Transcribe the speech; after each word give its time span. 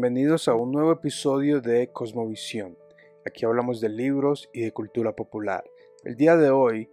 bienvenidos 0.00 0.48
a 0.48 0.54
un 0.54 0.72
nuevo 0.72 0.92
episodio 0.92 1.60
de 1.60 1.92
Cosmovisión. 1.92 2.78
Aquí 3.26 3.44
hablamos 3.44 3.82
de 3.82 3.90
libros 3.90 4.48
y 4.50 4.62
de 4.62 4.72
cultura 4.72 5.14
popular. 5.14 5.62
El 6.04 6.16
día 6.16 6.38
de 6.38 6.48
hoy 6.48 6.88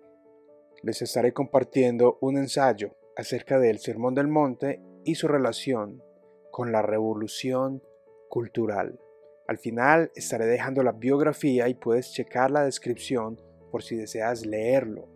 les 0.83 1.01
estaré 1.01 1.31
compartiendo 1.31 2.17
un 2.19 2.37
ensayo 2.37 2.97
acerca 3.15 3.59
del 3.59 3.79
Sermón 3.79 4.13
del 4.13 4.27
Monte 4.27 4.81
y 5.05 5.15
su 5.15 5.29
relación 5.29 6.03
con 6.51 6.73
la 6.73 6.81
revolución 6.81 7.81
cultural. 8.27 8.99
Al 9.47 9.57
final 9.57 10.11
estaré 10.13 10.45
dejando 10.45 10.83
la 10.83 10.91
biografía 10.91 11.69
y 11.69 11.75
puedes 11.75 12.11
checar 12.11 12.51
la 12.51 12.65
descripción 12.65 13.39
por 13.71 13.83
si 13.83 13.95
deseas 13.95 14.45
leerlo 14.45 15.07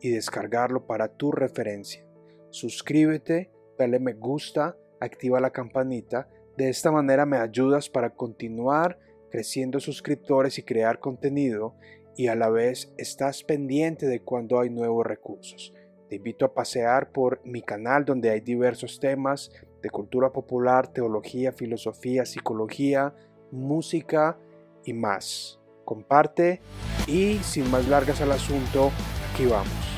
y 0.00 0.08
descargarlo 0.08 0.86
para 0.86 1.08
tu 1.08 1.30
referencia. 1.30 2.06
Suscríbete, 2.48 3.50
dale 3.78 3.98
me 3.98 4.14
gusta, 4.14 4.78
activa 4.98 5.40
la 5.40 5.50
campanita 5.50 6.30
de 6.56 6.68
esta 6.68 6.92
manera 6.92 7.26
me 7.26 7.36
ayudas 7.36 7.88
para 7.88 8.10
continuar 8.10 8.98
creciendo 9.30 9.80
suscriptores 9.80 10.58
y 10.58 10.62
crear 10.62 11.00
contenido 11.00 11.74
y 12.16 12.28
a 12.28 12.36
la 12.36 12.48
vez 12.48 12.92
estás 12.96 13.42
pendiente 13.42 14.06
de 14.06 14.20
cuando 14.20 14.60
hay 14.60 14.70
nuevos 14.70 15.04
recursos. 15.04 15.74
Te 16.08 16.16
invito 16.16 16.44
a 16.44 16.54
pasear 16.54 17.10
por 17.10 17.40
mi 17.44 17.62
canal 17.62 18.04
donde 18.04 18.30
hay 18.30 18.40
diversos 18.40 19.00
temas 19.00 19.50
de 19.82 19.90
cultura 19.90 20.30
popular, 20.32 20.86
teología, 20.92 21.52
filosofía, 21.52 22.24
psicología, 22.24 23.12
música 23.50 24.38
y 24.84 24.92
más. 24.92 25.58
Comparte 25.84 26.60
y 27.08 27.38
sin 27.38 27.68
más 27.70 27.88
largas 27.88 28.20
al 28.20 28.32
asunto, 28.32 28.90
aquí 29.32 29.46
vamos. 29.46 29.93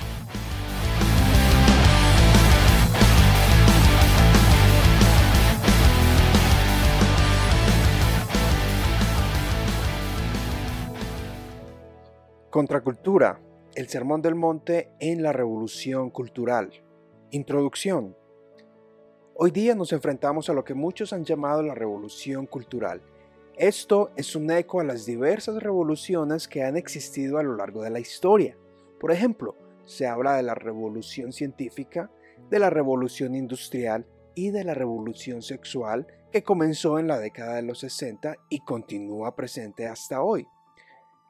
Contracultura, 12.56 13.38
el 13.74 13.86
Sermón 13.88 14.22
del 14.22 14.34
Monte 14.34 14.88
en 14.98 15.22
la 15.22 15.30
Revolución 15.30 16.08
Cultural. 16.08 16.70
Introducción. 17.30 18.16
Hoy 19.34 19.50
día 19.50 19.74
nos 19.74 19.92
enfrentamos 19.92 20.48
a 20.48 20.54
lo 20.54 20.64
que 20.64 20.72
muchos 20.72 21.12
han 21.12 21.26
llamado 21.26 21.62
la 21.62 21.74
Revolución 21.74 22.46
Cultural. 22.46 23.02
Esto 23.58 24.10
es 24.16 24.34
un 24.34 24.50
eco 24.50 24.80
a 24.80 24.84
las 24.84 25.04
diversas 25.04 25.62
revoluciones 25.62 26.48
que 26.48 26.62
han 26.62 26.78
existido 26.78 27.36
a 27.36 27.42
lo 27.42 27.56
largo 27.56 27.82
de 27.82 27.90
la 27.90 28.00
historia. 28.00 28.56
Por 28.98 29.12
ejemplo, 29.12 29.54
se 29.84 30.06
habla 30.06 30.34
de 30.36 30.42
la 30.42 30.54
Revolución 30.54 31.34
Científica, 31.34 32.10
de 32.48 32.58
la 32.58 32.70
Revolución 32.70 33.34
Industrial 33.34 34.06
y 34.34 34.48
de 34.48 34.64
la 34.64 34.72
Revolución 34.72 35.42
Sexual 35.42 36.06
que 36.32 36.42
comenzó 36.42 36.98
en 36.98 37.06
la 37.06 37.18
década 37.18 37.56
de 37.56 37.62
los 37.64 37.80
60 37.80 38.34
y 38.48 38.60
continúa 38.60 39.36
presente 39.36 39.86
hasta 39.86 40.22
hoy. 40.22 40.48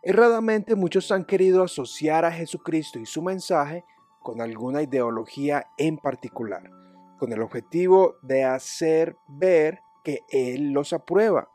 Erradamente 0.09 0.77
muchos 0.77 1.11
han 1.11 1.25
querido 1.25 1.65
asociar 1.65 2.25
a 2.25 2.31
Jesucristo 2.31 3.01
y 3.01 3.07
su 3.07 3.23
mensaje 3.23 3.85
con 4.23 4.41
alguna 4.41 4.83
ideología 4.83 5.67
en 5.79 5.99
particular, 5.99 6.71
con 7.19 7.33
el 7.33 7.43
objetivo 7.43 8.15
de 8.23 8.45
hacer 8.45 9.17
ver 9.27 9.81
que 10.05 10.21
Él 10.29 10.71
los 10.71 10.93
aprueba. 10.93 11.51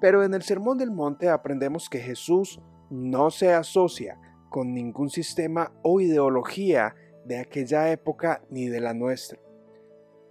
Pero 0.00 0.22
en 0.22 0.32
el 0.32 0.44
Sermón 0.44 0.78
del 0.78 0.92
Monte 0.92 1.28
aprendemos 1.28 1.90
que 1.90 1.98
Jesús 1.98 2.60
no 2.88 3.32
se 3.32 3.52
asocia 3.52 4.20
con 4.48 4.72
ningún 4.72 5.10
sistema 5.10 5.72
o 5.82 6.00
ideología 6.00 6.94
de 7.24 7.40
aquella 7.40 7.90
época 7.90 8.42
ni 8.48 8.68
de 8.68 8.80
la 8.80 8.94
nuestra. 8.94 9.40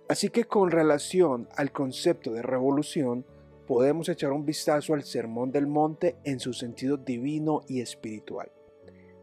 Así 0.08 0.30
que 0.30 0.46
con 0.46 0.72
relación 0.72 1.50
al 1.58 1.74
concepto 1.74 2.32
de 2.32 2.44
revolución, 2.44 3.26
podemos 3.68 4.10
echar 4.10 4.32
un 4.32 4.46
vistazo 4.46 4.94
al 4.94 5.04
Sermón 5.04 5.52
del 5.52 5.68
Monte 5.68 6.16
en 6.24 6.40
su 6.40 6.54
sentido 6.54 6.98
divino 6.98 7.62
y 7.68 7.82
espiritual. 7.82 8.52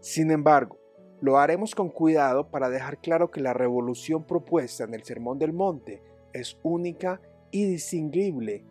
Sin 0.01 0.31
embargo, 0.31 0.79
lo 1.21 1.39
haremos 1.39 1.75
con 1.75 1.89
cuidado 1.89 2.51
para 2.51 2.69
dejar 2.69 3.01
claro 3.01 3.31
que 3.31 3.41
la 3.41 3.55
revolución 3.55 4.27
propuesta 4.27 4.85
en 4.85 4.93
el 4.95 5.03
Sermón 5.03 5.39
del 5.39 5.55
Monte 5.55 6.03
es 6.35 6.59
única 6.63 7.23
y 7.51 7.65
distinguible 7.65 8.67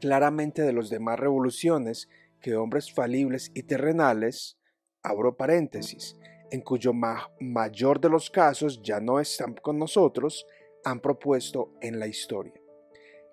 claramente 0.00 0.62
de 0.62 0.72
las 0.72 0.88
demás 0.88 1.18
revoluciones 1.18 2.08
que 2.40 2.54
hombres 2.54 2.92
falibles 2.92 3.50
y 3.54 3.64
terrenales, 3.64 4.58
abro 5.02 5.36
paréntesis, 5.36 6.16
en 6.52 6.60
cuyo 6.60 6.92
mayor 7.40 8.00
de 8.00 8.08
los 8.08 8.30
casos 8.30 8.80
ya 8.82 9.00
no 9.00 9.18
están 9.18 9.54
con 9.54 9.78
nosotros, 9.78 10.46
han 10.84 11.00
propuesto 11.00 11.72
en 11.80 11.98
la 11.98 12.06
historia. 12.06 12.54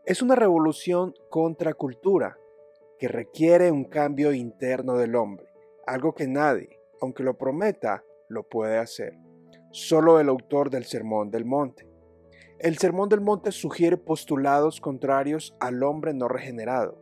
Es 0.06 0.22
una 0.22 0.36
revolución 0.36 1.14
contra 1.30 1.74
cultura 1.74 2.38
que 3.00 3.08
requiere 3.08 3.72
un 3.72 3.86
cambio 3.86 4.34
interno 4.34 4.98
del 4.98 5.16
hombre, 5.16 5.48
algo 5.88 6.14
que 6.14 6.28
nadie, 6.28 6.78
aunque 7.00 7.24
lo 7.24 7.38
prometa, 7.38 8.04
lo 8.28 8.44
puede 8.44 8.80
hacer. 8.80 9.14
Solo 9.72 10.20
el 10.20 10.28
autor 10.28 10.70
del 10.70 10.84
Sermón 10.84 11.32
del 11.32 11.46
Monte. 11.46 11.88
El 12.60 12.78
Sermón 12.78 13.08
del 13.08 13.22
Monte 13.22 13.54
sugiere 13.54 13.96
postulados 13.96 14.82
contrarios 14.82 15.56
al 15.62 15.82
hombre 15.84 16.14
no 16.14 16.28
regenerado, 16.28 17.00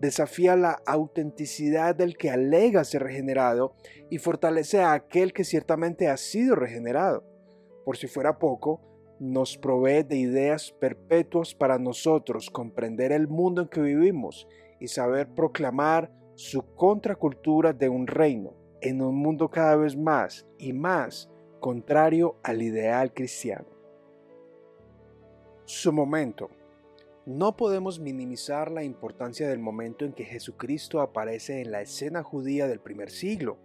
desafía 0.00 0.54
la 0.54 0.80
autenticidad 0.86 1.96
del 1.96 2.16
que 2.16 2.30
alega 2.30 2.84
ser 2.84 3.02
regenerado 3.02 3.74
y 4.10 4.18
fortalece 4.18 4.80
a 4.80 4.92
aquel 4.92 5.32
que 5.32 5.42
ciertamente 5.42 6.06
ha 6.06 6.16
sido 6.16 6.54
regenerado. 6.54 7.24
Por 7.84 7.96
si 7.96 8.06
fuera 8.06 8.38
poco, 8.38 8.80
nos 9.20 9.56
provee 9.56 10.02
de 10.02 10.16
ideas 10.16 10.72
perpetuas 10.80 11.54
para 11.54 11.78
nosotros 11.78 12.50
comprender 12.50 13.12
el 13.12 13.28
mundo 13.28 13.62
en 13.62 13.68
que 13.68 13.80
vivimos 13.80 14.46
y 14.80 14.88
saber 14.88 15.28
proclamar 15.34 16.10
su 16.34 16.62
contracultura 16.74 17.72
de 17.72 17.88
un 17.88 18.06
reino 18.06 18.54
en 18.80 19.00
un 19.00 19.16
mundo 19.16 19.50
cada 19.50 19.76
vez 19.76 19.96
más 19.96 20.46
y 20.58 20.72
más 20.72 21.30
contrario 21.60 22.36
al 22.42 22.60
ideal 22.60 23.14
cristiano. 23.14 23.66
Su 25.64 25.92
momento. 25.92 26.50
No 27.24 27.56
podemos 27.56 27.98
minimizar 28.00 28.70
la 28.70 28.84
importancia 28.84 29.48
del 29.48 29.58
momento 29.58 30.04
en 30.04 30.12
que 30.12 30.26
Jesucristo 30.26 31.00
aparece 31.00 31.62
en 31.62 31.70
la 31.70 31.80
escena 31.80 32.22
judía 32.22 32.68
del 32.68 32.80
primer 32.80 33.10
siglo, 33.10 33.56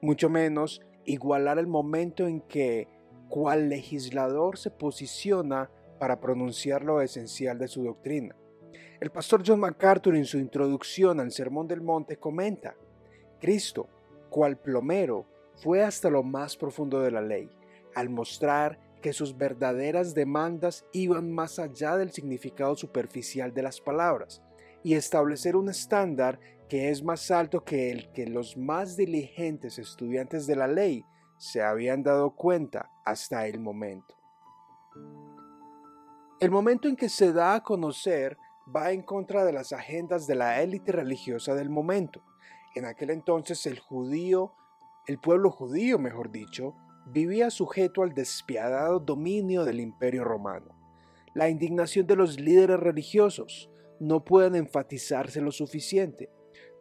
mucho 0.00 0.30
menos 0.30 0.80
igualar 1.04 1.58
el 1.58 1.66
momento 1.66 2.26
en 2.26 2.40
que 2.40 2.88
cual 3.32 3.70
legislador 3.70 4.58
se 4.58 4.70
posiciona 4.70 5.70
para 5.98 6.20
pronunciar 6.20 6.84
lo 6.84 7.00
esencial 7.00 7.58
de 7.58 7.66
su 7.66 7.82
doctrina. 7.82 8.36
El 9.00 9.10
pastor 9.10 9.42
John 9.46 9.58
MacArthur 9.58 10.16
en 10.16 10.26
su 10.26 10.36
introducción 10.36 11.18
al 11.18 11.32
Sermón 11.32 11.66
del 11.66 11.80
Monte 11.80 12.18
comenta, 12.18 12.76
Cristo, 13.40 13.88
cual 14.28 14.58
plomero, 14.58 15.24
fue 15.54 15.82
hasta 15.82 16.10
lo 16.10 16.22
más 16.22 16.58
profundo 16.58 17.00
de 17.00 17.10
la 17.10 17.22
ley, 17.22 17.48
al 17.94 18.10
mostrar 18.10 18.78
que 19.00 19.14
sus 19.14 19.34
verdaderas 19.34 20.12
demandas 20.12 20.84
iban 20.92 21.32
más 21.32 21.58
allá 21.58 21.96
del 21.96 22.12
significado 22.12 22.76
superficial 22.76 23.54
de 23.54 23.62
las 23.62 23.80
palabras, 23.80 24.42
y 24.82 24.92
establecer 24.92 25.56
un 25.56 25.70
estándar 25.70 26.38
que 26.68 26.90
es 26.90 27.02
más 27.02 27.30
alto 27.30 27.64
que 27.64 27.90
el 27.92 28.12
que 28.12 28.26
los 28.26 28.58
más 28.58 28.94
diligentes 28.94 29.78
estudiantes 29.78 30.46
de 30.46 30.56
la 30.56 30.68
ley 30.68 31.06
se 31.42 31.60
habían 31.60 32.04
dado 32.04 32.36
cuenta 32.36 32.92
hasta 33.04 33.48
el 33.48 33.58
momento. 33.58 34.14
El 36.38 36.52
momento 36.52 36.86
en 36.86 36.94
que 36.94 37.08
se 37.08 37.32
da 37.32 37.56
a 37.56 37.64
conocer 37.64 38.38
va 38.74 38.92
en 38.92 39.02
contra 39.02 39.44
de 39.44 39.52
las 39.52 39.72
agendas 39.72 40.28
de 40.28 40.36
la 40.36 40.62
élite 40.62 40.92
religiosa 40.92 41.56
del 41.56 41.68
momento. 41.68 42.22
En 42.76 42.84
aquel 42.84 43.10
entonces 43.10 43.66
el 43.66 43.80
judío, 43.80 44.52
el 45.08 45.18
pueblo 45.18 45.50
judío, 45.50 45.98
mejor 45.98 46.30
dicho, 46.30 46.76
vivía 47.06 47.50
sujeto 47.50 48.04
al 48.04 48.14
despiadado 48.14 49.00
dominio 49.00 49.64
del 49.64 49.80
imperio 49.80 50.22
romano. 50.22 50.76
La 51.34 51.48
indignación 51.48 52.06
de 52.06 52.14
los 52.14 52.38
líderes 52.38 52.78
religiosos 52.78 53.68
no 53.98 54.24
pueden 54.24 54.54
enfatizarse 54.54 55.40
lo 55.40 55.50
suficiente 55.50 56.30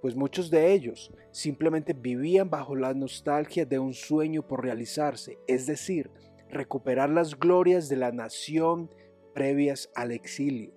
pues 0.02 0.16
muchos 0.16 0.50
de 0.50 0.74
ellos 0.74 1.14
simplemente 1.32 1.94
vivían 1.94 2.50
bajo 2.50 2.76
la 2.76 2.94
nostalgia 2.94 3.66
de 3.66 3.80
un 3.80 3.94
sueño 3.94 4.46
por 4.48 4.64
realizarse, 4.64 5.38
es 5.48 5.68
decir, 5.68 6.10
recuperar 6.50 7.10
las 7.10 7.40
glorias 7.40 7.88
de 7.88 7.98
la 7.98 8.12
nación 8.12 8.90
previas 9.34 9.90
al 9.96 10.12
exilio. 10.12 10.74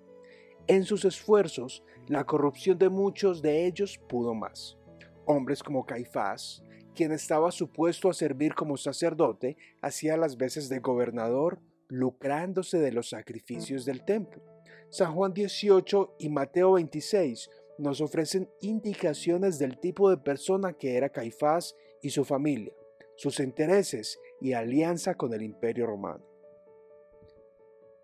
En 0.67 0.85
sus 0.85 1.05
esfuerzos, 1.05 1.83
la 2.07 2.25
corrupción 2.25 2.79
de 2.79 2.89
muchos 2.91 3.43
de 3.43 3.67
ellos 3.67 3.99
pudo 4.09 4.35
más. 4.35 4.79
Hombres 5.27 5.63
como 5.63 5.87
Caifás, 5.87 6.63
quien 6.95 7.13
estaba 7.13 7.51
supuesto 7.51 8.09
a 8.09 8.15
servir 8.15 8.55
como 8.55 8.77
sacerdote, 8.77 9.57
hacía 9.81 10.17
las 10.17 10.37
veces 10.37 10.69
de 10.69 10.79
gobernador, 10.79 11.61
lucrándose 11.89 12.79
de 12.79 12.93
los 12.93 13.11
sacrificios 13.11 13.85
del 13.85 14.05
templo. 14.05 14.43
San 14.91 15.15
Juan 15.15 15.35
18 15.35 16.17
y 16.21 16.29
Mateo 16.29 16.73
26 16.73 17.51
nos 17.79 18.01
ofrecen 18.01 18.51
indicaciones 18.61 19.59
del 19.59 19.79
tipo 19.79 20.11
de 20.11 20.17
persona 20.17 20.73
que 20.73 20.97
era 20.97 21.09
Caifás 21.09 21.77
y 22.03 22.11
su 22.11 22.25
familia, 22.25 22.73
sus 23.17 23.41
intereses 23.41 24.19
y 24.41 24.53
alianza 24.53 25.15
con 25.15 25.33
el 25.33 25.43
imperio 25.43 25.87
romano. 25.87 26.25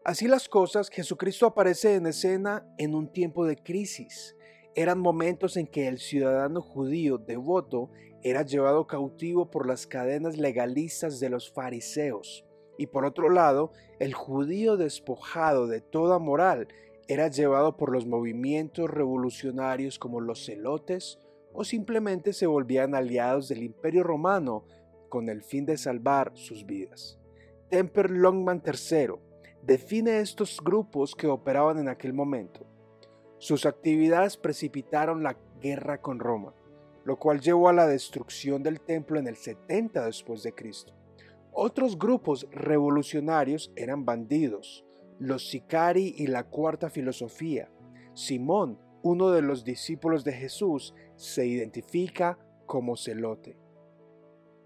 Así 0.05 0.29
las 0.29 0.49
cosas, 0.49 0.89
Jesucristo 0.89 1.47
aparece 1.47 1.95
en 1.95 2.07
escena 2.07 2.67
en 2.79 2.95
un 2.95 3.13
tiempo 3.13 3.45
de 3.45 3.57
crisis. 3.57 4.35
Eran 4.75 4.99
momentos 4.99 5.57
en 5.57 5.67
que 5.67 5.89
el 5.89 5.99
ciudadano 5.99 6.63
judío 6.63 7.19
devoto 7.19 7.91
era 8.23 8.43
llevado 8.43 8.87
cautivo 8.87 9.51
por 9.51 9.67
las 9.67 9.87
cadenas 9.87 10.37
legalistas 10.37 11.21
de 11.21 11.29
los 11.29 11.51
fariseos 11.53 12.45
y 12.81 12.87
por 12.87 13.05
otro 13.05 13.29
lado, 13.29 13.73
el 13.99 14.15
judío 14.15 14.79
despojado 14.79 15.67
de 15.67 15.83
toda 15.83 16.19
moral 16.19 16.69
era 17.11 17.27
llevado 17.27 17.77
por 17.77 17.91
los 17.91 18.07
movimientos 18.07 18.89
revolucionarios 18.89 19.99
como 19.99 20.21
los 20.21 20.47
celotes 20.47 21.19
o 21.53 21.65
simplemente 21.65 22.33
se 22.33 22.47
volvían 22.47 22.95
aliados 22.95 23.49
del 23.49 23.65
imperio 23.65 24.05
romano 24.05 24.65
con 25.09 25.29
el 25.29 25.43
fin 25.43 25.67
de 25.67 25.77
salvar 25.77 26.31
sus 26.35 26.65
vidas. 26.65 27.19
Temper 27.69 28.13
Longman 28.13 28.63
III 28.65 29.15
define 29.61 30.21
estos 30.21 30.61
grupos 30.63 31.17
que 31.17 31.27
operaban 31.27 31.81
en 31.81 31.89
aquel 31.89 32.13
momento. 32.13 32.65
Sus 33.39 33.67
actividades 33.67 34.37
precipitaron 34.37 35.25
la 35.25 35.37
guerra 35.61 36.01
con 36.01 36.21
Roma, 36.21 36.55
lo 37.05 37.19
cual 37.19 37.41
llevó 37.41 37.69
a 37.69 37.73
la 37.73 37.89
destrucción 37.89 38.63
del 38.63 38.81
templo 38.81 39.19
en 39.19 39.27
el 39.27 39.35
70 39.35 40.07
después 40.07 40.45
de 40.45 40.55
Cristo. 40.55 40.95
Otros 41.51 41.99
grupos 41.99 42.47
revolucionarios 42.53 43.73
eran 43.75 44.05
bandidos, 44.05 44.85
los 45.21 45.49
sicari 45.49 46.15
y 46.17 46.27
la 46.27 46.45
cuarta 46.45 46.89
filosofía. 46.89 47.71
Simón, 48.15 48.79
uno 49.03 49.31
de 49.31 49.43
los 49.43 49.65
discípulos 49.65 50.25
de 50.25 50.33
Jesús, 50.33 50.95
se 51.15 51.47
identifica 51.47 52.39
como 52.67 52.97
celote. 52.97 53.57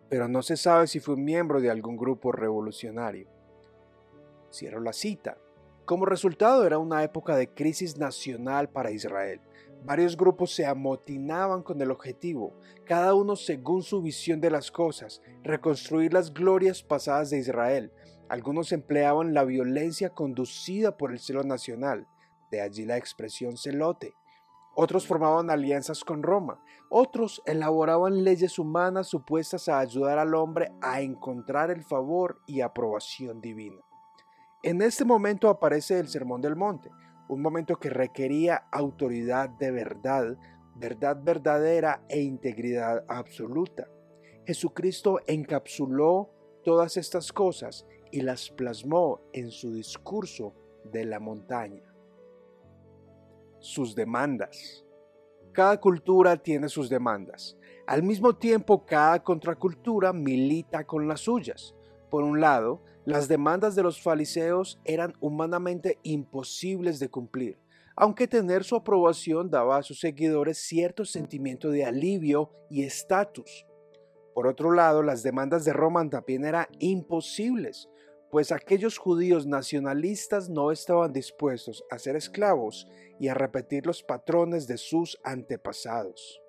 Pero 0.08 0.28
no 0.28 0.42
se 0.42 0.56
sabe 0.56 0.86
si 0.86 1.00
fue 1.00 1.16
miembro 1.16 1.60
de 1.60 1.70
algún 1.70 1.96
grupo 1.96 2.30
revolucionario. 2.30 3.28
Cierro 4.52 4.80
la 4.80 4.92
cita. 4.92 5.38
Como 5.84 6.06
resultado 6.06 6.64
era 6.64 6.78
una 6.78 7.02
época 7.02 7.36
de 7.36 7.48
crisis 7.48 7.98
nacional 7.98 8.70
para 8.70 8.92
Israel. 8.92 9.40
Varios 9.84 10.16
grupos 10.16 10.54
se 10.54 10.64
amotinaban 10.64 11.62
con 11.62 11.82
el 11.82 11.90
objetivo, 11.90 12.54
cada 12.84 13.12
uno 13.14 13.36
según 13.36 13.82
su 13.82 14.00
visión 14.00 14.40
de 14.40 14.50
las 14.50 14.70
cosas, 14.70 15.20
reconstruir 15.42 16.14
las 16.14 16.32
glorias 16.32 16.82
pasadas 16.82 17.30
de 17.30 17.38
Israel. 17.38 17.92
Algunos 18.29 18.73
empleaban 18.73 19.35
la 19.35 19.44
violencia 19.44 20.11
conducida 20.11 20.97
por 20.97 21.12
el 21.12 21.19
celo 21.19 21.43
nacional, 21.43 22.09
de 22.50 22.61
allí 22.61 22.85
la 22.85 22.97
expresión 22.97 23.56
celote. 23.56 24.15
Otros 24.75 25.06
formaban 25.06 25.50
alianzas 25.50 26.05
con 26.05 26.23
Roma, 26.23 26.61
otros 26.91 27.43
elaboraban 27.47 28.25
leyes 28.25 28.59
humanas 28.59 29.09
supuestas 29.09 29.69
a 29.69 29.79
ayudar 29.79 30.19
al 30.19 30.35
hombre 30.35 30.73
a 30.81 31.00
encontrar 31.00 31.71
el 31.71 31.85
favor 31.85 32.41
y 32.47 32.61
aprobación 32.61 33.41
divina. 33.41 33.81
En 34.62 34.81
este 34.81 35.05
momento 35.05 35.49
aparece 35.49 35.99
el 35.99 36.09
Sermón 36.09 36.41
del 36.41 36.56
Monte, 36.56 36.91
un 37.29 37.43
momento 37.43 37.76
que 37.76 37.91
requería 37.91 38.67
autoridad 38.73 39.50
de 39.50 39.71
verdad, 39.71 40.37
verdad 40.75 41.19
verdadera 41.23 42.05
e 42.09 42.21
integridad 42.21 43.05
absoluta. 43.09 43.87
Jesucristo 44.47 45.21
encapsuló 45.26 46.31
todas 46.65 46.97
estas 46.97 47.32
cosas 47.32 47.87
y 48.14 48.20
las 48.20 48.49
plasmó 48.49 49.22
en 49.32 49.50
su 49.50 49.72
discurso 49.72 50.55
de 50.84 51.05
la 51.05 51.19
montaña. 51.19 51.93
Sus 53.58 53.96
demandas. 53.96 54.84
Cada 55.52 55.81
cultura 55.81 56.37
tiene 56.37 56.69
sus 56.69 56.88
demandas. 56.88 57.56
Al 57.88 58.05
mismo 58.05 58.37
tiempo, 58.37 58.87
cada 58.87 59.20
contracultura 59.20 60.12
milita 60.12 60.84
con 60.84 61.08
las 61.08 61.22
suyas. 61.22 61.75
Por 62.08 62.22
un 62.22 62.40
lado, 62.40 62.84
las 63.05 63.26
demandas 63.26 63.75
de 63.75 63.82
los 63.82 64.00
fariseos 64.00 64.81
eran 64.84 65.14
humanamente 65.19 65.99
imposibles 66.05 67.00
de 67.00 67.08
cumplir, 67.08 67.58
aunque 67.96 68.28
tener 68.28 68.62
su 68.62 68.76
aprobación 68.76 69.50
daba 69.50 69.78
a 69.78 69.82
sus 69.82 69.99
seguidores 69.99 70.58
cierto 70.58 71.05
sentimiento 71.05 71.69
de 71.70 71.84
alivio 71.84 72.52
y 72.70 72.84
estatus. 72.84 73.66
Por 74.34 74.46
otro 74.46 74.70
lado, 74.70 75.02
las 75.02 75.25
demandas 75.25 75.64
de 75.64 75.72
Roma 75.72 76.08
también 76.08 76.44
eran 76.44 76.66
imposibles, 76.78 77.88
pues 78.34 78.50
aquellos 78.50 78.98
judíos 78.98 79.46
nacionalistas 79.46 80.50
no 80.50 80.72
estaban 80.72 81.12
dispuestos 81.12 81.84
a 81.88 82.00
ser 82.00 82.16
esclavos 82.16 82.88
y 83.20 83.28
a 83.28 83.34
repetir 83.34 83.86
los 83.86 84.02
patrones 84.02 84.66
de 84.66 84.76
sus 84.76 85.20
antepasados. 85.22 86.42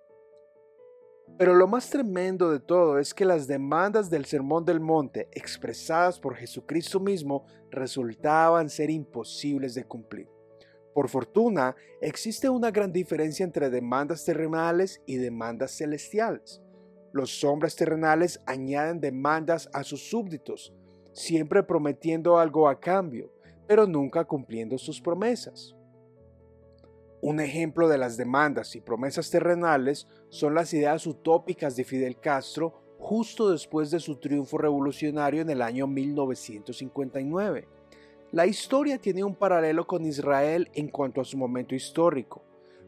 Pero 1.38 1.54
lo 1.54 1.68
más 1.68 1.92
tremendo 1.92 2.50
de 2.50 2.60
todo 2.60 2.98
es 2.98 3.14
que 3.14 3.24
las 3.24 3.46
demandas 3.46 4.10
del 4.10 4.26
Sermón 4.26 4.66
del 4.66 4.80
Monte 4.80 5.30
expresadas 5.32 6.20
por 6.20 6.36
Jesucristo 6.36 7.00
mismo 7.00 7.46
resultaban 7.70 8.68
ser 8.68 8.90
imposibles 8.90 9.76
de 9.76 9.84
cumplir. 9.84 10.28
Por 10.92 11.08
fortuna, 11.08 11.76
existe 12.02 12.50
una 12.50 12.72
gran 12.72 12.92
diferencia 12.92 13.44
entre 13.44 13.70
demandas 13.70 14.26
terrenales 14.26 15.04
y 15.06 15.18
demandas 15.18 15.78
celestiales. 15.78 16.64
Los 17.14 17.44
hombres 17.44 17.76
terrenales 17.76 18.42
añaden 18.48 19.00
demandas 19.00 19.70
a 19.72 19.84
sus 19.84 20.10
súbditos, 20.10 20.74
siempre 21.16 21.64
prometiendo 21.64 22.38
algo 22.38 22.68
a 22.68 22.78
cambio, 22.78 23.32
pero 23.68 23.88
nunca 23.88 24.26
cumpliendo 24.26 24.78
sus 24.78 25.00
promesas. 25.00 25.74
Un 27.22 27.40
ejemplo 27.40 27.88
de 27.88 27.98
las 27.98 28.18
demandas 28.18 28.76
y 28.76 28.82
promesas 28.82 29.32
terrenales 29.32 30.08
son 30.30 30.54
las 30.54 30.74
ideas 30.74 31.08
utópicas 31.08 31.76
de 31.78 31.86
Fidel 31.86 32.20
Castro 32.20 32.74
justo 33.00 33.50
después 33.50 33.92
de 33.92 34.02
su 34.02 34.18
triunfo 34.18 34.58
revolucionario 34.58 35.42
en 35.42 35.50
el 35.50 35.62
año 35.62 35.88
1959. 35.88 37.68
La 38.32 38.46
historia 38.46 39.00
tiene 39.00 39.24
un 39.24 39.36
paralelo 39.36 39.88
con 39.88 40.06
Israel 40.06 40.70
en 40.74 40.90
cuanto 40.90 41.22
a 41.22 41.26
su 41.26 41.38
momento 41.38 41.76
histórico, 41.76 42.44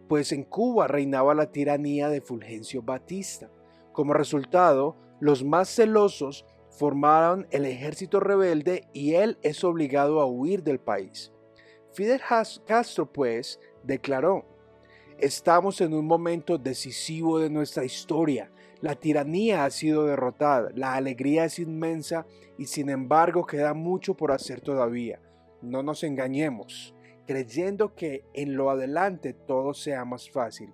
pues 0.10 0.34
en 0.34 0.44
Cuba 0.44 0.88
reinaba 0.88 1.34
la 1.34 1.50
tiranía 1.50 2.10
de 2.10 2.20
Fulgencio 2.20 2.82
Batista. 2.82 3.50
Como 3.94 4.14
resultado, 4.14 4.98
los 5.22 5.46
más 5.46 5.70
celosos 5.74 6.46
formaron 6.78 7.48
el 7.52 7.66
ejército 7.66 8.20
rebelde 8.20 8.88
y 8.94 9.16
él 9.16 9.38
es 9.42 9.64
obligado 9.64 10.22
a 10.22 10.26
huir 10.26 10.64
del 10.64 10.80
país. 10.80 11.34
Fidel 11.94 12.22
Castro, 12.66 13.12
pues, 13.12 13.60
declaró, 13.84 14.46
estamos 15.18 15.82
en 15.82 15.94
un 15.96 16.06
momento 16.06 16.60
decisivo 16.60 17.40
de 17.40 17.50
nuestra 17.50 17.84
historia. 17.84 18.52
La 18.82 18.94
tiranía 18.94 19.66
ha 19.66 19.72
sido 19.72 20.06
derrotada, 20.06 20.70
la 20.76 20.94
alegría 20.94 21.46
es 21.46 21.58
inmensa 21.58 22.28
y 22.60 22.68
sin 22.68 22.90
embargo 22.90 23.48
queda 23.48 23.74
mucho 23.74 24.14
por 24.14 24.32
hacer 24.32 24.62
todavía. 24.62 25.20
No 25.64 25.82
nos 25.82 26.04
engañemos, 26.04 26.94
creyendo 27.26 27.96
que 27.96 28.24
en 28.36 28.56
lo 28.56 28.70
adelante 28.70 29.34
todo 29.34 29.74
sea 29.74 30.06
más 30.06 30.30
fácil. 30.30 30.72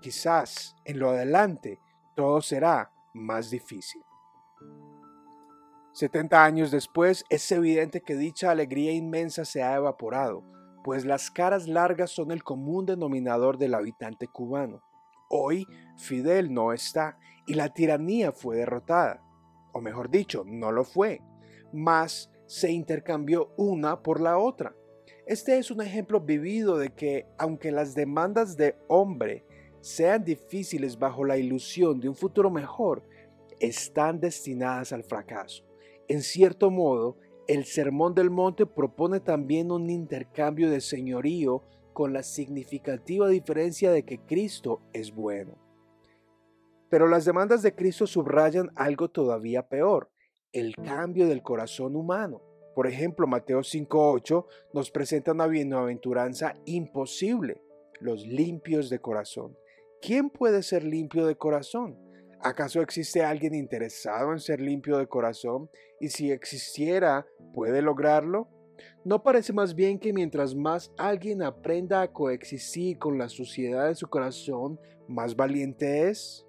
Quizás 0.00 0.74
en 0.84 0.98
lo 0.98 1.10
adelante 1.10 1.78
todo 2.16 2.40
será 2.40 2.90
más 3.14 3.50
difícil. 3.50 4.02
70 5.96 6.44
años 6.44 6.70
después 6.70 7.24
es 7.28 7.50
evidente 7.52 8.00
que 8.00 8.16
dicha 8.16 8.50
alegría 8.50 8.92
inmensa 8.92 9.44
se 9.44 9.62
ha 9.62 9.74
evaporado 9.76 10.44
pues 10.86 11.04
las 11.04 11.32
caras 11.32 11.66
largas 11.66 12.12
son 12.12 12.30
el 12.30 12.44
común 12.44 12.86
denominador 12.86 13.58
del 13.58 13.74
habitante 13.74 14.28
cubano. 14.28 14.84
Hoy 15.28 15.66
Fidel 15.96 16.54
no 16.54 16.72
está 16.72 17.18
y 17.44 17.54
la 17.54 17.74
tiranía 17.74 18.30
fue 18.30 18.58
derrotada, 18.58 19.20
o 19.72 19.80
mejor 19.80 20.10
dicho, 20.10 20.44
no 20.46 20.70
lo 20.70 20.84
fue, 20.84 21.22
mas 21.72 22.30
se 22.46 22.70
intercambió 22.70 23.52
una 23.56 24.00
por 24.04 24.20
la 24.20 24.38
otra. 24.38 24.76
Este 25.26 25.58
es 25.58 25.72
un 25.72 25.82
ejemplo 25.82 26.20
vivido 26.20 26.78
de 26.78 26.90
que, 26.90 27.26
aunque 27.36 27.72
las 27.72 27.96
demandas 27.96 28.56
de 28.56 28.76
hombre 28.86 29.44
sean 29.80 30.22
difíciles 30.22 31.00
bajo 31.00 31.24
la 31.24 31.36
ilusión 31.36 31.98
de 31.98 32.10
un 32.10 32.14
futuro 32.14 32.48
mejor, 32.48 33.02
están 33.58 34.20
destinadas 34.20 34.92
al 34.92 35.02
fracaso. 35.02 35.64
En 36.08 36.22
cierto 36.22 36.70
modo, 36.70 37.16
el 37.48 37.64
Sermón 37.64 38.14
del 38.14 38.30
Monte 38.30 38.66
propone 38.66 39.20
también 39.20 39.70
un 39.70 39.90
intercambio 39.90 40.70
de 40.70 40.80
señorío 40.80 41.62
con 41.92 42.12
la 42.12 42.22
significativa 42.22 43.28
diferencia 43.28 43.90
de 43.90 44.04
que 44.04 44.18
Cristo 44.18 44.82
es 44.92 45.14
bueno. 45.14 45.56
Pero 46.88 47.08
las 47.08 47.24
demandas 47.24 47.62
de 47.62 47.74
Cristo 47.74 48.06
subrayan 48.06 48.70
algo 48.76 49.08
todavía 49.08 49.68
peor, 49.68 50.10
el 50.52 50.76
cambio 50.76 51.26
del 51.26 51.42
corazón 51.42 51.96
humano. 51.96 52.40
Por 52.74 52.86
ejemplo, 52.86 53.26
Mateo 53.26 53.60
5.8 53.60 54.46
nos 54.74 54.90
presenta 54.90 55.32
una 55.32 55.46
bienaventuranza 55.46 56.54
imposible, 56.66 57.62
los 58.00 58.26
limpios 58.26 58.90
de 58.90 59.00
corazón. 59.00 59.56
¿Quién 60.00 60.30
puede 60.30 60.62
ser 60.62 60.84
limpio 60.84 61.26
de 61.26 61.36
corazón? 61.36 62.05
¿Acaso 62.40 62.80
existe 62.80 63.24
alguien 63.24 63.54
interesado 63.54 64.32
en 64.32 64.40
ser 64.40 64.60
limpio 64.60 64.98
de 64.98 65.06
corazón? 65.06 65.70
Y 66.00 66.08
si 66.08 66.30
existiera, 66.30 67.26
¿puede 67.54 67.82
lograrlo? 67.82 68.48
¿No 69.04 69.22
parece 69.22 69.52
más 69.52 69.74
bien 69.74 69.98
que 69.98 70.12
mientras 70.12 70.54
más 70.54 70.92
alguien 70.98 71.42
aprenda 71.42 72.02
a 72.02 72.12
coexistir 72.12 72.98
con 72.98 73.18
la 73.18 73.28
suciedad 73.28 73.88
de 73.88 73.94
su 73.94 74.08
corazón, 74.08 74.78
más 75.08 75.36
valiente 75.36 76.08
es? 76.08 76.46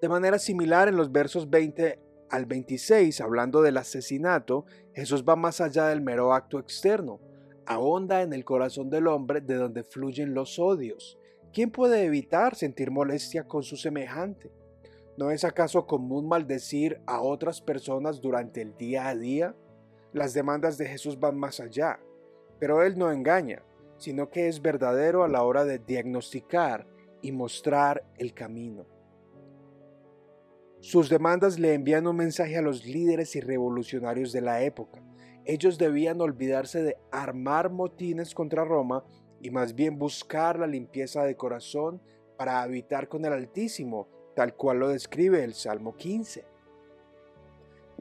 De 0.00 0.08
manera 0.08 0.38
similar, 0.38 0.88
en 0.88 0.96
los 0.96 1.10
versos 1.10 1.48
20 1.48 1.98
al 2.30 2.46
26, 2.46 3.20
hablando 3.20 3.62
del 3.62 3.76
asesinato, 3.76 4.64
Jesús 4.94 5.24
va 5.28 5.36
más 5.36 5.60
allá 5.60 5.86
del 5.86 6.00
mero 6.00 6.32
acto 6.32 6.58
externo, 6.58 7.20
ahonda 7.66 8.22
en 8.22 8.32
el 8.32 8.44
corazón 8.44 8.90
del 8.90 9.06
hombre 9.06 9.40
de 9.40 9.54
donde 9.54 9.84
fluyen 9.84 10.34
los 10.34 10.58
odios. 10.58 11.18
¿Quién 11.52 11.70
puede 11.70 12.04
evitar 12.04 12.54
sentir 12.54 12.90
molestia 12.90 13.44
con 13.44 13.62
su 13.62 13.76
semejante? 13.76 14.50
¿No 15.18 15.30
es 15.30 15.44
acaso 15.44 15.86
común 15.86 16.26
maldecir 16.26 17.02
a 17.06 17.20
otras 17.20 17.60
personas 17.60 18.22
durante 18.22 18.62
el 18.62 18.74
día 18.78 19.08
a 19.08 19.14
día? 19.14 19.54
Las 20.14 20.32
demandas 20.32 20.78
de 20.78 20.86
Jesús 20.86 21.20
van 21.20 21.38
más 21.38 21.60
allá, 21.60 22.00
pero 22.58 22.82
Él 22.82 22.96
no 22.96 23.12
engaña, 23.12 23.62
sino 23.98 24.30
que 24.30 24.48
es 24.48 24.62
verdadero 24.62 25.24
a 25.24 25.28
la 25.28 25.42
hora 25.42 25.66
de 25.66 25.78
diagnosticar 25.78 26.86
y 27.20 27.32
mostrar 27.32 28.02
el 28.16 28.32
camino. 28.32 28.86
Sus 30.80 31.10
demandas 31.10 31.58
le 31.58 31.74
envían 31.74 32.06
un 32.06 32.16
mensaje 32.16 32.56
a 32.56 32.62
los 32.62 32.86
líderes 32.86 33.36
y 33.36 33.40
revolucionarios 33.40 34.32
de 34.32 34.40
la 34.40 34.62
época. 34.62 35.02
Ellos 35.44 35.76
debían 35.76 36.20
olvidarse 36.22 36.82
de 36.82 36.96
armar 37.10 37.70
motines 37.70 38.34
contra 38.34 38.64
Roma 38.64 39.04
y 39.42 39.50
más 39.50 39.74
bien 39.74 39.98
buscar 39.98 40.58
la 40.58 40.66
limpieza 40.66 41.24
de 41.24 41.36
corazón 41.36 42.00
para 42.38 42.62
habitar 42.62 43.08
con 43.08 43.24
el 43.24 43.32
Altísimo, 43.32 44.08
tal 44.34 44.54
cual 44.54 44.78
lo 44.78 44.88
describe 44.88 45.42
el 45.42 45.52
Salmo 45.52 45.96
15. 45.96 46.44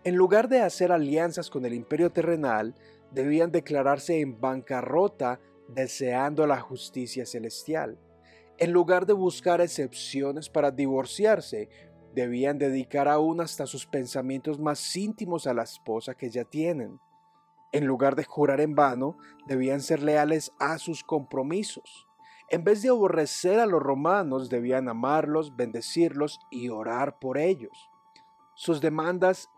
En 0.03 0.15
lugar 0.15 0.47
de 0.47 0.61
hacer 0.61 0.91
alianzas 0.91 1.49
con 1.49 1.65
el 1.65 1.73
imperio 1.73 2.11
terrenal, 2.11 2.75
debían 3.11 3.51
declararse 3.51 4.19
en 4.19 4.39
bancarrota 4.39 5.39
deseando 5.67 6.47
la 6.47 6.59
justicia 6.59 7.25
celestial. 7.25 7.97
En 8.57 8.71
lugar 8.71 9.05
de 9.05 9.13
buscar 9.13 9.61
excepciones 9.61 10.49
para 10.49 10.71
divorciarse, 10.71 11.69
debían 12.13 12.57
dedicar 12.57 13.07
aún 13.07 13.41
hasta 13.41 13.65
sus 13.65 13.87
pensamientos 13.87 14.59
más 14.59 14.95
íntimos 14.95 15.47
a 15.47 15.53
la 15.53 15.63
esposa 15.63 16.13
que 16.13 16.29
ya 16.29 16.43
tienen. 16.43 16.99
En 17.71 17.85
lugar 17.85 18.15
de 18.15 18.25
jurar 18.25 18.59
en 18.59 18.75
vano, 18.75 19.17
debían 19.47 19.81
ser 19.81 20.03
leales 20.03 20.51
a 20.59 20.77
sus 20.77 21.03
compromisos. 21.03 22.07
En 22.49 22.65
vez 22.65 22.81
de 22.81 22.89
aborrecer 22.89 23.59
a 23.59 23.65
los 23.65 23.81
romanos, 23.81 24.49
debían 24.49 24.89
amarlos, 24.89 25.55
bendecirlos 25.55 26.39
y 26.51 26.67
orar 26.67 27.17
por 27.19 27.37
ellos. 27.37 27.89
Sus 28.55 28.81
demandas 28.81 29.49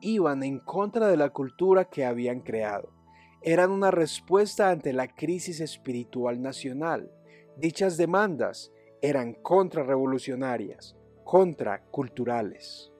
iban 0.00 0.42
en 0.42 0.58
contra 0.58 1.06
de 1.06 1.16
la 1.16 1.30
cultura 1.30 1.84
que 1.84 2.04
habían 2.04 2.40
creado. 2.40 2.92
Eran 3.40 3.70
una 3.70 3.90
respuesta 3.90 4.70
ante 4.70 4.92
la 4.92 5.06
crisis 5.06 5.60
espiritual 5.60 6.42
nacional. 6.42 7.10
Dichas 7.56 7.96
demandas 7.96 8.72
eran 9.00 9.34
contrarrevolucionarias, 9.34 10.96
contraculturales. 11.24 12.93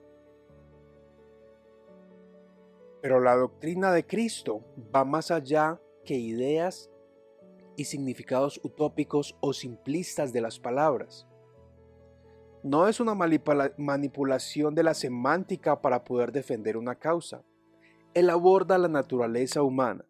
Pero 3.05 3.19
la 3.19 3.35
doctrina 3.35 3.91
de 3.91 4.03
Cristo 4.03 4.65
va 4.75 5.05
más 5.05 5.29
allá 5.29 5.79
que 6.05 6.15
ideas 6.15 6.89
y 7.75 7.85
significados 7.85 8.59
utópicos 8.63 9.37
o 9.41 9.53
simplistas 9.53 10.33
de 10.33 10.41
las 10.41 10.59
palabras. 10.59 11.27
No 12.63 12.87
es 12.87 12.99
una 12.99 13.13
manipulación 13.13 14.73
de 14.73 14.81
la 14.81 14.95
semántica 14.95 15.83
para 15.83 16.03
poder 16.03 16.31
defender 16.31 16.77
una 16.77 16.95
causa. 16.95 17.43
Él 18.15 18.27
aborda 18.31 18.79
la 18.79 18.87
naturaleza 18.87 19.61
humana, 19.61 20.03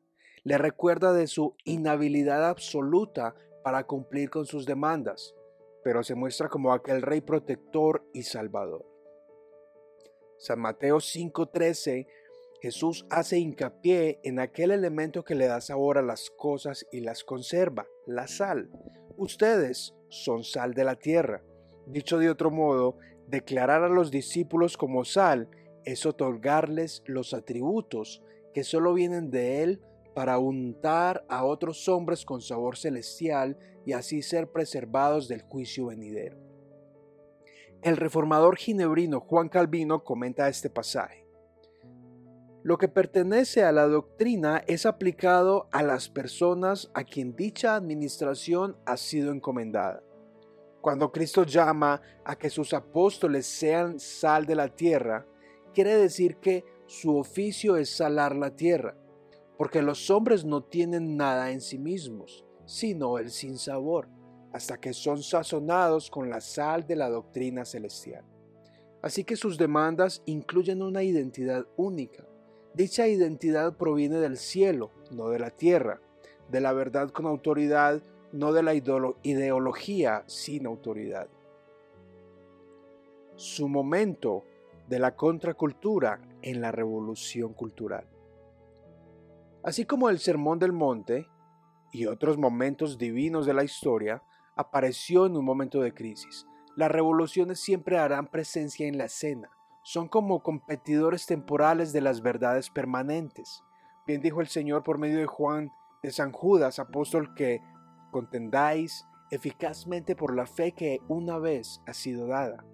le 0.45 0.57
recuerda 0.57 1.11
de 1.11 1.27
su 1.27 1.53
inhabilidad 1.65 2.47
absoluta 2.47 3.35
para 3.61 3.85
cumplir 3.85 4.29
con 4.29 4.45
sus 4.45 4.65
demandas, 4.65 5.35
pero 5.83 6.01
se 6.01 6.15
muestra 6.15 6.47
como 6.47 6.71
aquel 6.71 7.01
rey 7.01 7.19
protector 7.19 8.07
y 8.13 8.23
salvador. 8.23 8.85
San 10.37 10.61
Mateo 10.61 11.01
5:13 11.01 12.07
Jesús 12.65 13.05
hace 13.11 13.37
hincapié 13.37 14.19
en 14.23 14.39
aquel 14.39 14.71
elemento 14.71 15.23
que 15.23 15.35
le 15.35 15.45
da 15.45 15.61
sabor 15.61 15.99
a 15.99 16.01
las 16.01 16.31
cosas 16.31 16.87
y 16.91 17.01
las 17.01 17.23
conserva, 17.23 17.85
la 18.07 18.27
sal. 18.27 18.71
Ustedes 19.17 19.93
son 20.09 20.43
sal 20.43 20.73
de 20.73 20.83
la 20.83 20.95
tierra. 20.95 21.43
Dicho 21.85 22.17
de 22.17 22.27
otro 22.27 22.49
modo, 22.49 22.97
declarar 23.27 23.83
a 23.83 23.89
los 23.89 24.09
discípulos 24.09 24.77
como 24.77 25.05
sal 25.05 25.47
es 25.83 26.07
otorgarles 26.07 27.03
los 27.05 27.35
atributos 27.35 28.23
que 28.51 28.63
solo 28.63 28.95
vienen 28.95 29.29
de 29.29 29.61
Él 29.61 29.83
para 30.15 30.39
untar 30.39 31.23
a 31.29 31.45
otros 31.45 31.87
hombres 31.87 32.25
con 32.25 32.41
sabor 32.41 32.77
celestial 32.77 33.59
y 33.85 33.93
así 33.93 34.23
ser 34.23 34.51
preservados 34.51 35.27
del 35.27 35.43
juicio 35.43 35.85
venidero. 35.85 36.39
El 37.83 37.95
reformador 37.95 38.57
ginebrino 38.57 39.19
Juan 39.19 39.49
Calvino 39.49 40.03
comenta 40.03 40.49
este 40.49 40.71
pasaje. 40.71 41.24
Lo 42.65 42.79
que 42.79 42.87
pertenece 42.87 43.61
a 43.61 43.71
la 43.71 43.87
doctrina 43.87 44.63
es 44.65 44.87
aplicado 44.87 45.69
a 45.71 45.83
las 45.83 46.09
personas 46.09 46.89
a 46.95 47.03
quien 47.03 47.35
dicha 47.35 47.75
administración 47.75 48.75
ha 48.87 48.97
sido 48.97 49.31
encomendada. 49.31 50.01
Cuando 50.81 51.11
Cristo 51.11 51.43
llama 51.43 52.01
a 52.23 52.35
que 52.35 52.49
sus 52.49 52.73
apóstoles 52.73 53.45
sean 53.45 53.99
sal 53.99 54.47
de 54.47 54.55
la 54.55 54.67
tierra, 54.67 55.27
quiere 55.75 55.95
decir 55.95 56.37
que 56.37 56.65
su 56.87 57.15
oficio 57.15 57.77
es 57.77 57.95
salar 57.95 58.35
la 58.35 58.55
tierra 58.55 58.97
porque 59.59 59.83
los 59.83 60.09
hombres 60.09 60.43
no 60.43 60.63
tienen 60.63 61.15
nada 61.15 61.51
en 61.51 61.61
sí 61.61 61.77
mismos, 61.77 62.43
sino 62.65 63.19
el 63.19 63.29
sinsabor, 63.29 64.09
hasta 64.51 64.79
que 64.79 64.91
son 64.91 65.21
sazonados 65.21 66.09
con 66.09 66.31
la 66.31 66.41
sal 66.41 66.87
de 66.87 66.95
la 66.95 67.11
doctrina 67.11 67.63
celestial. 67.63 68.25
Así 69.03 69.23
que 69.23 69.35
sus 69.35 69.55
demandas 69.55 70.23
incluyen 70.25 70.81
una 70.81 71.03
identidad 71.03 71.67
única. 71.77 72.25
Dicha 72.75 73.07
identidad 73.07 73.77
proviene 73.77 74.17
del 74.17 74.35
cielo, 74.35 74.91
no 75.09 75.29
de 75.29 75.39
la 75.39 75.49
tierra, 75.49 76.01
de 76.49 76.59
la 76.59 76.73
verdad 76.73 77.09
con 77.09 77.25
autoridad, 77.25 78.03
no 78.33 78.51
de 78.51 78.63
la 78.63 78.73
ideología 78.73 80.25
sin 80.27 80.65
autoridad. 80.65 81.29
Su 83.37 83.69
momento 83.69 84.43
de 84.89 84.99
la 84.99 85.15
contracultura 85.15 86.19
en 86.41 86.59
la 86.59 86.73
revolución 86.73 87.53
cultural. 87.53 88.09
Así 89.63 89.85
como 89.85 90.09
el 90.09 90.19
Sermón 90.19 90.59
del 90.59 90.73
Monte 90.73 91.27
y 91.93 92.07
otros 92.07 92.37
momentos 92.37 92.97
divinos 92.97 93.45
de 93.45 93.53
la 93.53 93.63
historia, 93.63 94.21
apareció 94.57 95.25
en 95.25 95.37
un 95.37 95.45
momento 95.45 95.79
de 95.81 95.93
crisis. 95.93 96.45
Las 96.75 96.91
revoluciones 96.91 97.61
siempre 97.61 97.97
harán 97.97 98.27
presencia 98.27 98.85
en 98.85 98.97
la 98.97 99.05
escena. 99.05 99.49
Son 99.87 100.07
como 100.07 100.41
competidores 100.41 101.27
temporales 101.27 101.93
de 101.93 102.01
las 102.01 102.23
verdades 102.23 102.71
permanentes. 102.71 103.63
Bien 104.07 104.19
dijo 104.19 104.41
el 104.41 104.47
Señor 104.47 104.81
por 104.81 104.97
medio 104.97 105.19
de 105.19 105.27
Juan 105.27 105.71
de 106.01 106.09
San 106.09 106.31
Judas, 106.31 106.79
apóstol, 106.79 107.35
que 107.35 107.61
contendáis 108.09 109.05
eficazmente 109.29 110.15
por 110.15 110.35
la 110.35 110.47
fe 110.47 110.71
que 110.71 111.01
una 111.07 111.37
vez 111.37 111.83
ha 111.85 111.93
sido 111.93 112.25
dada. 112.25 112.65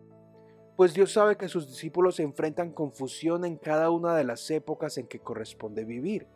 Pues 0.77 0.93
Dios 0.93 1.11
sabe 1.11 1.35
que 1.35 1.49
sus 1.49 1.67
discípulos 1.67 2.17
enfrentan 2.21 2.71
confusión 2.71 3.43
en 3.43 3.57
cada 3.57 3.89
una 3.89 4.15
de 4.15 4.23
las 4.23 4.49
épocas 4.49 4.97
en 4.97 5.07
que 5.07 5.19
corresponde 5.19 5.83
vivir. 5.83 6.29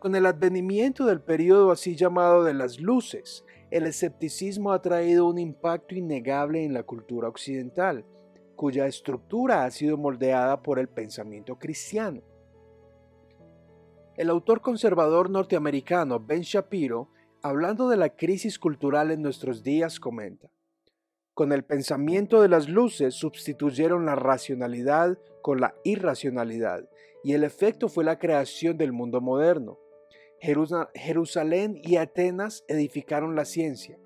Con 0.00 0.16
el 0.16 0.26
advenimiento 0.26 1.06
del 1.06 1.22
periodo 1.22 1.70
así 1.70 1.94
llamado 1.94 2.42
de 2.42 2.54
las 2.54 2.80
luces, 2.80 3.44
el 3.70 3.86
escepticismo 3.86 4.72
ha 4.72 4.82
traído 4.82 5.28
un 5.28 5.38
impacto 5.38 5.94
innegable 5.94 6.64
en 6.64 6.74
la 6.74 6.82
cultura 6.82 7.28
occidental, 7.28 8.04
cuya 8.54 8.86
estructura 8.86 9.64
ha 9.64 9.70
sido 9.70 9.96
moldeada 9.96 10.62
por 10.62 10.78
el 10.78 10.88
pensamiento 10.88 11.58
cristiano. 11.58 12.22
El 14.16 14.30
autor 14.30 14.60
conservador 14.60 15.28
norteamericano 15.28 16.20
Ben 16.20 16.42
Shapiro, 16.42 17.10
hablando 17.42 17.88
de 17.88 17.96
la 17.96 18.10
crisis 18.10 18.58
cultural 18.58 19.10
en 19.10 19.22
nuestros 19.22 19.62
días, 19.62 19.98
comenta, 19.98 20.50
con 21.34 21.52
el 21.52 21.64
pensamiento 21.64 22.40
de 22.40 22.48
las 22.48 22.68
luces 22.68 23.14
sustituyeron 23.14 24.06
la 24.06 24.14
racionalidad 24.14 25.18
con 25.42 25.60
la 25.60 25.74
irracionalidad, 25.82 26.88
y 27.24 27.32
el 27.32 27.42
efecto 27.42 27.88
fue 27.88 28.04
la 28.04 28.18
creación 28.18 28.78
del 28.78 28.92
mundo 28.92 29.20
moderno. 29.20 29.78
Jerusalén 30.40 31.80
y 31.82 31.96
Atenas 31.96 32.64
edificaron 32.68 33.34
la 33.34 33.44
ciencia. 33.44 33.98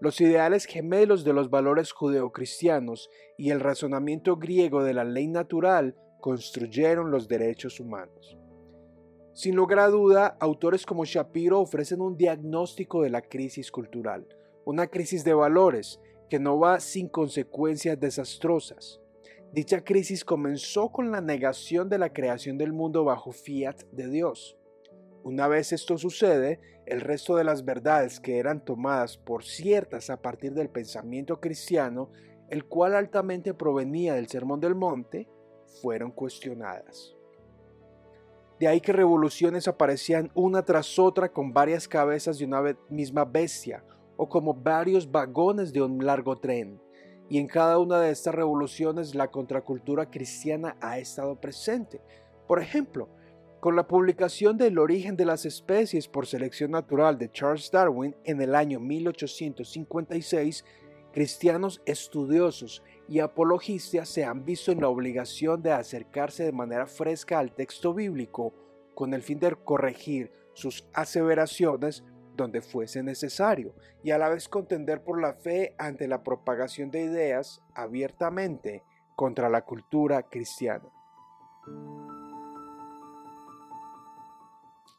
Los 0.00 0.18
ideales 0.22 0.64
gemelos 0.64 1.24
de 1.24 1.34
los 1.34 1.50
valores 1.50 1.92
judeocristianos 1.92 3.10
y 3.36 3.50
el 3.50 3.60
razonamiento 3.60 4.36
griego 4.36 4.82
de 4.82 4.94
la 4.94 5.04
ley 5.04 5.28
natural 5.28 5.94
construyeron 6.20 7.10
los 7.10 7.28
derechos 7.28 7.80
humanos. 7.80 8.38
Sin 9.34 9.56
lugar 9.56 9.80
a 9.80 9.88
duda, 9.88 10.38
autores 10.40 10.86
como 10.86 11.04
Shapiro 11.04 11.60
ofrecen 11.60 12.00
un 12.00 12.16
diagnóstico 12.16 13.02
de 13.02 13.10
la 13.10 13.20
crisis 13.20 13.70
cultural, 13.70 14.26
una 14.64 14.86
crisis 14.86 15.22
de 15.22 15.34
valores 15.34 16.00
que 16.30 16.38
no 16.38 16.58
va 16.58 16.80
sin 16.80 17.08
consecuencias 17.08 18.00
desastrosas. 18.00 19.00
Dicha 19.52 19.84
crisis 19.84 20.24
comenzó 20.24 20.90
con 20.90 21.10
la 21.10 21.20
negación 21.20 21.90
de 21.90 21.98
la 21.98 22.12
creación 22.12 22.56
del 22.56 22.72
mundo 22.72 23.04
bajo 23.04 23.32
fiat 23.32 23.82
de 23.92 24.08
Dios. 24.08 24.56
Una 25.22 25.48
vez 25.48 25.72
esto 25.72 25.98
sucede, 25.98 26.60
el 26.86 27.00
resto 27.00 27.36
de 27.36 27.44
las 27.44 27.64
verdades 27.64 28.20
que 28.20 28.38
eran 28.38 28.64
tomadas 28.64 29.16
por 29.18 29.44
ciertas 29.44 30.10
a 30.10 30.20
partir 30.20 30.54
del 30.54 30.70
pensamiento 30.70 31.40
cristiano, 31.40 32.10
el 32.48 32.64
cual 32.64 32.94
altamente 32.94 33.54
provenía 33.54 34.14
del 34.14 34.28
Sermón 34.28 34.60
del 34.60 34.74
Monte, 34.74 35.28
fueron 35.82 36.10
cuestionadas. 36.10 37.14
De 38.58 38.68
ahí 38.68 38.80
que 38.80 38.92
revoluciones 38.92 39.68
aparecían 39.68 40.30
una 40.34 40.62
tras 40.64 40.98
otra 40.98 41.30
con 41.30 41.52
varias 41.52 41.88
cabezas 41.88 42.38
de 42.38 42.44
una 42.44 42.76
misma 42.88 43.24
bestia 43.24 43.84
o 44.16 44.28
como 44.28 44.52
varios 44.52 45.10
vagones 45.10 45.72
de 45.72 45.80
un 45.80 46.04
largo 46.04 46.36
tren. 46.36 46.78
Y 47.30 47.38
en 47.38 47.46
cada 47.46 47.78
una 47.78 48.00
de 48.00 48.10
estas 48.10 48.34
revoluciones 48.34 49.14
la 49.14 49.30
contracultura 49.30 50.10
cristiana 50.10 50.76
ha 50.80 50.98
estado 50.98 51.40
presente. 51.40 52.02
Por 52.46 52.60
ejemplo, 52.60 53.08
con 53.60 53.76
la 53.76 53.86
publicación 53.86 54.56
del 54.56 54.78
origen 54.78 55.16
de 55.16 55.26
las 55.26 55.44
especies 55.44 56.08
por 56.08 56.26
selección 56.26 56.70
natural 56.70 57.18
de 57.18 57.30
Charles 57.30 57.70
Darwin 57.70 58.16
en 58.24 58.40
el 58.40 58.54
año 58.54 58.80
1856, 58.80 60.64
cristianos 61.12 61.82
estudiosos 61.84 62.82
y 63.06 63.20
apologistas 63.20 64.08
se 64.08 64.24
han 64.24 64.46
visto 64.46 64.72
en 64.72 64.80
la 64.80 64.88
obligación 64.88 65.62
de 65.62 65.72
acercarse 65.72 66.44
de 66.44 66.52
manera 66.52 66.86
fresca 66.86 67.38
al 67.38 67.54
texto 67.54 67.92
bíblico 67.92 68.54
con 68.94 69.12
el 69.12 69.22
fin 69.22 69.38
de 69.38 69.54
corregir 69.56 70.32
sus 70.54 70.88
aseveraciones 70.94 72.02
donde 72.36 72.62
fuese 72.62 73.02
necesario 73.02 73.74
y 74.02 74.12
a 74.12 74.18
la 74.18 74.30
vez 74.30 74.48
contender 74.48 75.04
por 75.04 75.20
la 75.20 75.34
fe 75.34 75.74
ante 75.76 76.08
la 76.08 76.22
propagación 76.22 76.90
de 76.90 77.02
ideas 77.02 77.60
abiertamente 77.74 78.82
contra 79.16 79.50
la 79.50 79.66
cultura 79.66 80.22
cristiana. 80.22 80.88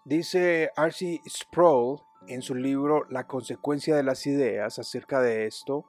Dice 0.03 0.72
R.C. 0.75 1.22
Sproul 1.29 2.00
en 2.27 2.41
su 2.41 2.55
libro 2.55 3.05
La 3.12 3.27
consecuencia 3.27 3.96
de 3.96 4.01
las 4.01 4.25
ideas 4.25 4.79
acerca 4.79 5.22
de 5.22 5.46
esto, 5.46 5.86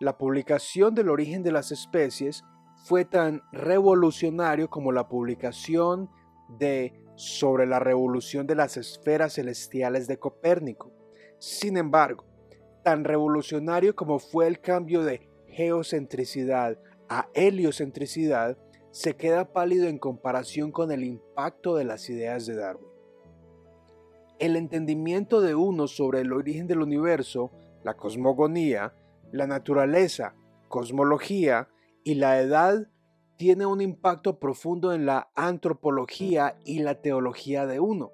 la 0.00 0.16
publicación 0.16 0.94
del 0.94 1.10
origen 1.10 1.42
de 1.42 1.52
las 1.52 1.70
especies 1.70 2.44
fue 2.84 3.04
tan 3.04 3.42
revolucionario 3.52 4.70
como 4.70 4.90
la 4.90 5.08
publicación 5.08 6.08
de 6.48 6.98
sobre 7.16 7.66
la 7.66 7.78
revolución 7.78 8.46
de 8.46 8.54
las 8.54 8.78
esferas 8.78 9.34
celestiales 9.34 10.06
de 10.06 10.18
Copérnico. 10.18 10.90
Sin 11.38 11.76
embargo, 11.76 12.24
tan 12.84 13.04
revolucionario 13.04 13.94
como 13.94 14.18
fue 14.18 14.46
el 14.46 14.60
cambio 14.60 15.02
de 15.02 15.28
geocentricidad 15.48 16.78
a 17.10 17.28
heliocentricidad, 17.34 18.56
se 18.92 19.14
queda 19.14 19.52
pálido 19.52 19.88
en 19.88 19.98
comparación 19.98 20.72
con 20.72 20.90
el 20.90 21.04
impacto 21.04 21.76
de 21.76 21.84
las 21.84 22.08
ideas 22.08 22.46
de 22.46 22.56
Darwin. 22.56 22.95
El 24.38 24.56
entendimiento 24.56 25.40
de 25.40 25.54
uno 25.54 25.86
sobre 25.86 26.20
el 26.20 26.32
origen 26.32 26.66
del 26.66 26.82
universo, 26.82 27.50
la 27.82 27.94
cosmogonía, 27.96 28.94
la 29.32 29.46
naturaleza, 29.46 30.34
cosmología 30.68 31.68
y 32.04 32.16
la 32.16 32.40
edad 32.40 32.88
tiene 33.36 33.66
un 33.66 33.80
impacto 33.80 34.38
profundo 34.38 34.92
en 34.92 35.06
la 35.06 35.30
antropología 35.34 36.56
y 36.64 36.80
la 36.80 37.00
teología 37.00 37.66
de 37.66 37.80
uno. 37.80 38.12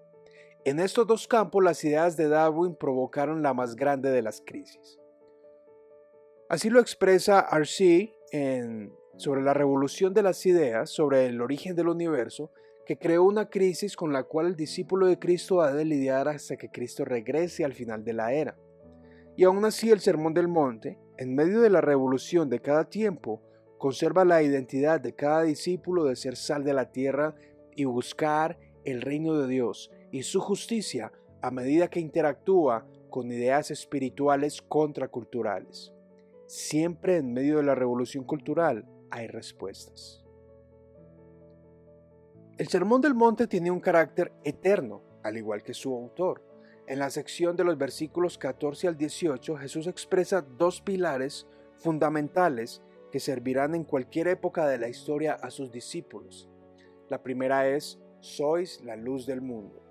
En 0.65 0.79
estos 0.79 1.07
dos 1.07 1.27
campos 1.27 1.63
las 1.65 1.83
ideas 1.85 2.17
de 2.17 2.29
Darwin 2.29 2.77
provocaron 2.77 3.43
la 3.43 3.55
más 3.55 3.75
grande 3.75 4.11
de 4.11 4.23
las 4.23 4.41
crisis. 4.41 4.99
Así 6.49 6.71
lo 6.71 6.81
expresa 6.81 7.41
Arcee 7.41 8.15
en 8.31 8.93
sobre 9.17 9.43
la 9.43 9.55
revolución 9.55 10.15
de 10.15 10.23
las 10.23 10.45
ideas, 10.47 10.91
sobre 10.91 11.27
el 11.27 11.41
origen 11.41 11.77
del 11.77 11.89
universo, 11.89 12.51
que 12.87 12.99
creó 12.99 13.25
una 13.25 13.49
crisis 13.49 13.97
con 13.97 14.13
la 14.13 14.25
cual 14.25 14.47
el 14.47 14.57
discípulo 14.57 15.07
de 15.07 15.19
Cristo 15.19 15.61
ha 15.61 15.73
de 15.73 15.85
lidiar 15.85 16.29
hasta 16.29 16.57
que 16.57 16.71
Cristo 16.71 17.05
regrese 17.05 17.65
al 17.65 17.75
final 17.75 18.05
de 18.05 18.13
la 18.13 18.33
era. 18.33 18.57
Y 19.37 19.45
aún 19.45 19.65
así 19.65 19.91
el 19.91 20.01
Sermón 20.01 20.35
del 20.35 20.49
Monte, 20.49 20.99
en 21.17 21.35
medio 21.35 21.61
de 21.61 21.71
la 21.71 21.81
revolución 21.81 22.49
de 22.49 22.61
cada 22.61 22.85
tiempo, 22.85 23.41
conserva 23.79 24.25
la 24.25 24.43
identidad 24.43 25.01
de 25.01 25.15
cada 25.15 25.43
discípulo 25.43 26.05
de 26.05 26.17
ser 26.17 26.37
sal 26.37 26.65
de 26.65 26.75
la 26.75 26.91
tierra 26.91 27.35
y 27.75 27.85
buscar 27.85 28.59
el 28.85 29.01
reino 29.01 29.39
de 29.39 29.49
Dios 29.49 29.91
y 30.11 30.23
su 30.23 30.41
justicia 30.41 31.13
a 31.41 31.51
medida 31.51 31.89
que 31.89 32.01
interactúa 32.01 32.87
con 33.11 33.31
ideas 33.31 33.71
espirituales 33.71 34.63
contraculturales. 34.63 35.93
Siempre 36.47 37.17
en 37.17 37.33
medio 37.33 37.57
de 37.59 37.63
la 37.63 37.75
revolución 37.75 38.25
cultural 38.25 38.87
hay 39.11 39.27
respuestas. 39.27 40.22
El 42.59 42.69
Sermón 42.69 43.01
del 43.01 43.15
Monte 43.15 43.47
tiene 43.47 43.71
un 43.71 43.81
carácter 43.81 44.31
eterno, 44.45 45.01
al 45.23 45.39
igual 45.39 45.63
que 45.63 45.73
su 45.73 45.95
autor. 45.95 46.43
En 46.87 46.99
la 46.99 47.09
sección 47.09 47.57
de 47.57 47.65
los 47.65 47.79
versículos 47.79 48.37
14 48.37 48.89
al 48.89 48.99
18, 48.99 49.57
Jesús 49.57 49.87
expresa 49.87 50.43
dos 50.43 50.83
pilares 50.83 51.47
fundamentales 51.79 52.83
que 53.11 53.21
servirán 53.21 53.75
en 53.75 53.85
cualquier 53.85 54.29
época 54.29 54.67
de 54.67 54.77
la 54.77 54.91
historia 54.91 55.33
a 55.33 55.51
sus 55.51 55.73
discípulos. 55.73 56.51
La 57.09 57.23
primera 57.23 57.67
es, 57.69 57.99
sois 58.21 58.83
la 58.85 58.97
luz 58.97 59.25
del 59.25 59.41
mundo. 59.41 59.83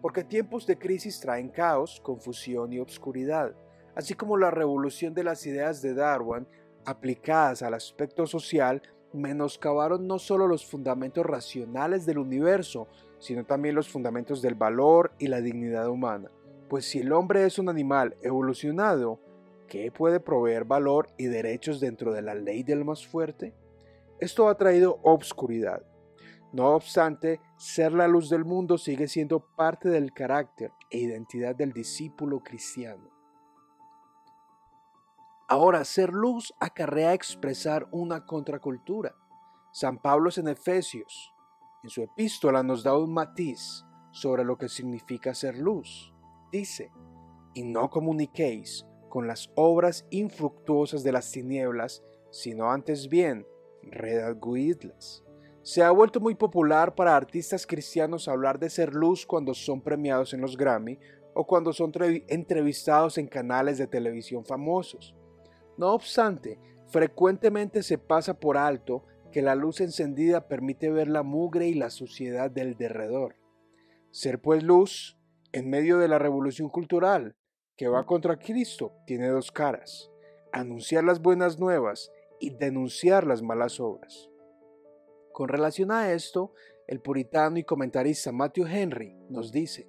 Porque 0.00 0.24
tiempos 0.24 0.66
de 0.66 0.78
crisis 0.78 1.20
traen 1.20 1.50
caos, 1.50 2.00
confusión 2.02 2.72
y 2.72 2.78
obscuridad, 2.78 3.54
así 3.94 4.14
como 4.14 4.38
la 4.38 4.50
revolución 4.50 5.12
de 5.12 5.24
las 5.24 5.44
ideas 5.44 5.82
de 5.82 5.92
Darwin 5.92 6.46
aplicadas 6.86 7.62
al 7.62 7.74
aspecto 7.74 8.26
social 8.26 8.80
menoscabaron 9.12 10.06
no 10.06 10.18
solo 10.18 10.46
los 10.46 10.66
fundamentos 10.66 11.24
racionales 11.24 12.06
del 12.06 12.18
universo, 12.18 12.88
sino 13.18 13.44
también 13.44 13.74
los 13.74 13.88
fundamentos 13.88 14.42
del 14.42 14.54
valor 14.54 15.12
y 15.18 15.28
la 15.28 15.40
dignidad 15.40 15.88
humana. 15.88 16.30
Pues 16.68 16.84
si 16.84 16.98
el 17.00 17.12
hombre 17.12 17.44
es 17.44 17.58
un 17.58 17.68
animal 17.68 18.16
evolucionado, 18.22 19.20
¿qué 19.66 19.90
puede 19.90 20.20
proveer 20.20 20.64
valor 20.64 21.08
y 21.16 21.26
derechos 21.26 21.80
dentro 21.80 22.12
de 22.12 22.22
la 22.22 22.34
ley 22.34 22.62
del 22.62 22.84
más 22.84 23.06
fuerte? 23.06 23.54
Esto 24.20 24.48
ha 24.48 24.56
traído 24.56 24.98
obscuridad. 25.02 25.82
No 26.52 26.74
obstante, 26.74 27.40
ser 27.56 27.92
la 27.92 28.08
luz 28.08 28.30
del 28.30 28.44
mundo 28.44 28.78
sigue 28.78 29.06
siendo 29.06 29.40
parte 29.40 29.90
del 29.90 30.12
carácter 30.12 30.72
e 30.90 30.98
identidad 30.98 31.54
del 31.54 31.72
discípulo 31.72 32.40
cristiano. 32.40 33.17
Ahora, 35.50 35.82
ser 35.86 36.10
luz 36.10 36.52
acarrea 36.60 37.14
expresar 37.14 37.88
una 37.90 38.26
contracultura. 38.26 39.14
San 39.72 39.96
Pablo 39.96 40.28
en 40.36 40.48
Efesios, 40.48 41.32
en 41.82 41.88
su 41.88 42.02
epístola, 42.02 42.62
nos 42.62 42.82
da 42.82 42.94
un 42.94 43.14
matiz 43.14 43.82
sobre 44.10 44.44
lo 44.44 44.58
que 44.58 44.68
significa 44.68 45.32
ser 45.32 45.56
luz. 45.56 46.12
Dice, 46.52 46.92
y 47.54 47.64
no 47.64 47.88
comuniquéis 47.88 48.84
con 49.08 49.26
las 49.26 49.50
obras 49.54 50.06
infructuosas 50.10 51.02
de 51.02 51.12
las 51.12 51.32
tinieblas, 51.32 52.04
sino 52.30 52.70
antes 52.70 53.08
bien, 53.08 53.46
redarguidlas. 53.82 55.24
Se 55.62 55.82
ha 55.82 55.90
vuelto 55.90 56.20
muy 56.20 56.34
popular 56.34 56.94
para 56.94 57.16
artistas 57.16 57.66
cristianos 57.66 58.28
hablar 58.28 58.58
de 58.58 58.68
ser 58.68 58.94
luz 58.94 59.24
cuando 59.24 59.54
son 59.54 59.80
premiados 59.80 60.34
en 60.34 60.42
los 60.42 60.58
Grammy 60.58 60.98
o 61.32 61.46
cuando 61.46 61.72
son 61.72 61.90
entrevistados 62.26 63.16
en 63.16 63.28
canales 63.28 63.78
de 63.78 63.86
televisión 63.86 64.44
famosos. 64.44 65.14
No 65.78 65.94
obstante, 65.94 66.58
frecuentemente 66.88 67.84
se 67.84 67.98
pasa 67.98 68.34
por 68.34 68.58
alto 68.58 69.04
que 69.30 69.42
la 69.42 69.54
luz 69.54 69.80
encendida 69.80 70.48
permite 70.48 70.90
ver 70.90 71.06
la 71.06 71.22
mugre 71.22 71.68
y 71.68 71.74
la 71.74 71.90
suciedad 71.90 72.50
del 72.50 72.76
derredor. 72.76 73.36
Ser 74.10 74.40
pues 74.40 74.64
luz, 74.64 75.16
en 75.52 75.70
medio 75.70 75.98
de 75.98 76.08
la 76.08 76.18
revolución 76.18 76.68
cultural 76.68 77.36
que 77.76 77.86
va 77.86 78.06
contra 78.06 78.40
Cristo, 78.40 78.92
tiene 79.06 79.28
dos 79.28 79.52
caras, 79.52 80.10
anunciar 80.52 81.04
las 81.04 81.22
buenas 81.22 81.60
nuevas 81.60 82.10
y 82.40 82.50
denunciar 82.50 83.24
las 83.24 83.40
malas 83.40 83.78
obras. 83.78 84.28
Con 85.32 85.48
relación 85.48 85.92
a 85.92 86.12
esto, 86.12 86.52
el 86.88 87.00
puritano 87.00 87.56
y 87.56 87.62
comentarista 87.62 88.32
Matthew 88.32 88.66
Henry 88.66 89.16
nos 89.28 89.52
dice, 89.52 89.88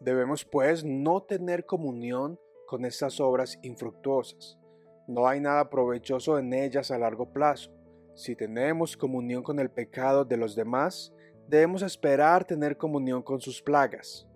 Debemos 0.00 0.44
pues 0.44 0.84
no 0.84 1.22
tener 1.22 1.64
comunión 1.64 2.38
con 2.68 2.84
estas 2.84 3.18
obras 3.18 3.58
infructuosas. 3.62 4.58
No 5.06 5.26
hay 5.26 5.40
nada 5.40 5.70
provechoso 5.70 6.38
en 6.38 6.52
ellas 6.52 6.90
a 6.90 6.98
largo 6.98 7.32
plazo. 7.32 7.72
Si 8.14 8.36
tenemos 8.36 8.94
comunión 8.94 9.42
con 9.42 9.58
el 9.58 9.70
pecado 9.70 10.26
de 10.26 10.36
los 10.36 10.54
demás, 10.54 11.14
debemos 11.48 11.80
esperar 11.80 12.44
tener 12.44 12.76
comunión 12.76 13.22
con 13.22 13.40
sus 13.40 13.62
plagas. 13.62 14.28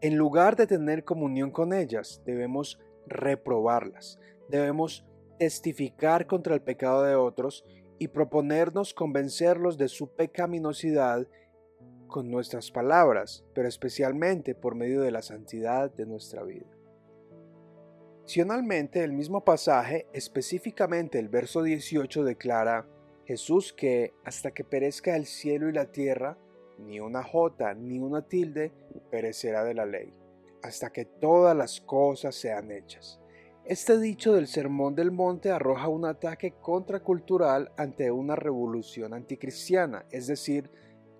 En 0.00 0.16
lugar 0.16 0.54
de 0.54 0.68
tener 0.68 1.02
comunión 1.02 1.50
con 1.50 1.72
ellas, 1.72 2.22
debemos 2.24 2.78
reprobarlas. 3.08 4.20
Debemos 4.48 5.04
testificar 5.40 6.28
contra 6.28 6.54
el 6.54 6.62
pecado 6.62 7.02
de 7.02 7.16
otros 7.16 7.64
y 7.98 8.06
proponernos 8.06 8.94
convencerlos 8.94 9.78
de 9.78 9.88
su 9.88 10.14
pecaminosidad 10.14 11.26
con 12.06 12.30
nuestras 12.30 12.70
palabras, 12.70 13.44
pero 13.52 13.66
especialmente 13.66 14.54
por 14.54 14.76
medio 14.76 15.00
de 15.00 15.10
la 15.10 15.22
santidad 15.22 15.92
de 15.92 16.06
nuestra 16.06 16.44
vida. 16.44 16.66
Adicionalmente, 18.30 19.02
el 19.02 19.12
mismo 19.12 19.44
pasaje, 19.44 20.06
específicamente 20.12 21.18
el 21.18 21.28
verso 21.28 21.64
18, 21.64 22.22
declara 22.22 22.86
Jesús 23.24 23.72
que 23.72 24.14
hasta 24.24 24.52
que 24.52 24.62
perezca 24.62 25.16
el 25.16 25.26
cielo 25.26 25.68
y 25.68 25.72
la 25.72 25.86
tierra, 25.86 26.38
ni 26.78 27.00
una 27.00 27.24
jota 27.24 27.74
ni 27.74 27.98
una 27.98 28.22
tilde 28.22 28.70
perecerá 29.10 29.64
de 29.64 29.74
la 29.74 29.84
ley, 29.84 30.16
hasta 30.62 30.92
que 30.92 31.06
todas 31.06 31.56
las 31.56 31.80
cosas 31.80 32.36
sean 32.36 32.70
hechas. 32.70 33.18
Este 33.64 33.98
dicho 33.98 34.32
del 34.32 34.46
Sermón 34.46 34.94
del 34.94 35.10
Monte 35.10 35.50
arroja 35.50 35.88
un 35.88 36.04
ataque 36.04 36.52
contracultural 36.52 37.72
ante 37.76 38.12
una 38.12 38.36
revolución 38.36 39.12
anticristiana, 39.12 40.06
es 40.12 40.28
decir, 40.28 40.70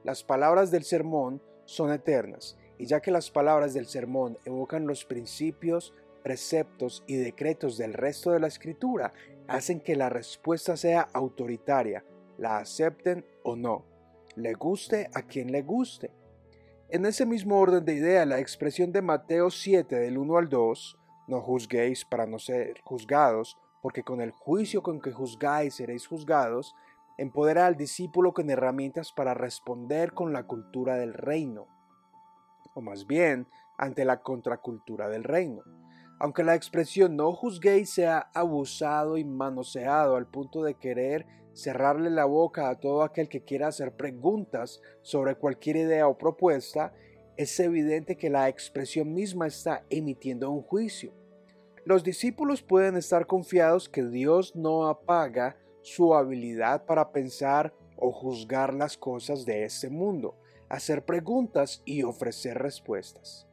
las 0.04 0.22
palabras 0.22 0.70
del 0.70 0.84
sermón 0.84 1.42
son 1.64 1.92
eternas, 1.92 2.56
y 2.78 2.86
ya 2.86 3.00
que 3.00 3.10
las 3.10 3.32
palabras 3.32 3.74
del 3.74 3.86
sermón 3.86 4.38
evocan 4.44 4.86
los 4.86 5.04
principios, 5.04 5.92
preceptos 6.22 7.04
y 7.06 7.16
decretos 7.16 7.76
del 7.76 7.94
resto 7.94 8.32
de 8.32 8.40
la 8.40 8.46
escritura, 8.46 9.12
hacen 9.48 9.80
que 9.80 9.96
la 9.96 10.08
respuesta 10.08 10.76
sea 10.76 11.08
autoritaria, 11.12 12.04
la 12.38 12.58
acepten 12.58 13.24
o 13.42 13.56
no, 13.56 13.84
le 14.36 14.54
guste 14.54 15.10
a 15.14 15.22
quien 15.22 15.50
le 15.52 15.62
guste. 15.62 16.12
En 16.88 17.06
ese 17.06 17.26
mismo 17.26 17.58
orden 17.58 17.84
de 17.84 17.94
idea, 17.94 18.26
la 18.26 18.40
expresión 18.40 18.92
de 18.92 19.02
Mateo 19.02 19.50
7 19.50 19.96
del 19.96 20.18
1 20.18 20.36
al 20.36 20.48
2, 20.48 20.98
no 21.28 21.40
juzguéis 21.40 22.04
para 22.04 22.26
no 22.26 22.38
ser 22.38 22.80
juzgados, 22.82 23.56
porque 23.82 24.02
con 24.02 24.20
el 24.20 24.32
juicio 24.32 24.82
con 24.82 25.00
que 25.00 25.12
juzgáis 25.12 25.74
seréis 25.74 26.06
juzgados, 26.06 26.74
empodera 27.16 27.66
al 27.66 27.76
discípulo 27.76 28.32
con 28.32 28.50
herramientas 28.50 29.12
para 29.12 29.34
responder 29.34 30.12
con 30.12 30.32
la 30.32 30.44
cultura 30.44 30.96
del 30.96 31.14
reino, 31.14 31.66
o 32.74 32.80
más 32.80 33.06
bien 33.06 33.46
ante 33.78 34.04
la 34.04 34.22
contracultura 34.22 35.08
del 35.08 35.24
reino. 35.24 35.62
Aunque 36.20 36.44
la 36.44 36.54
expresión 36.54 37.16
no 37.16 37.32
juzguéis 37.32 37.94
sea 37.94 38.30
abusado 38.34 39.16
y 39.16 39.24
manoseado 39.24 40.16
al 40.16 40.26
punto 40.26 40.62
de 40.62 40.74
querer 40.74 41.24
cerrarle 41.54 42.10
la 42.10 42.26
boca 42.26 42.68
a 42.68 42.78
todo 42.78 43.02
aquel 43.02 43.30
que 43.30 43.42
quiera 43.42 43.68
hacer 43.68 43.96
preguntas 43.96 44.82
sobre 45.00 45.34
cualquier 45.34 45.76
idea 45.76 46.06
o 46.06 46.18
propuesta, 46.18 46.92
es 47.38 47.58
evidente 47.58 48.18
que 48.18 48.28
la 48.28 48.50
expresión 48.50 49.14
misma 49.14 49.46
está 49.46 49.86
emitiendo 49.88 50.50
un 50.50 50.60
juicio. 50.60 51.14
Los 51.86 52.04
discípulos 52.04 52.60
pueden 52.60 52.98
estar 52.98 53.26
confiados 53.26 53.88
que 53.88 54.04
Dios 54.04 54.54
no 54.54 54.88
apaga 54.88 55.56
su 55.80 56.14
habilidad 56.14 56.84
para 56.84 57.12
pensar 57.12 57.72
o 57.96 58.12
juzgar 58.12 58.74
las 58.74 58.98
cosas 58.98 59.46
de 59.46 59.64
este 59.64 59.88
mundo, 59.88 60.36
hacer 60.68 61.02
preguntas 61.02 61.80
y 61.86 62.02
ofrecer 62.02 62.58
respuestas. 62.58 63.48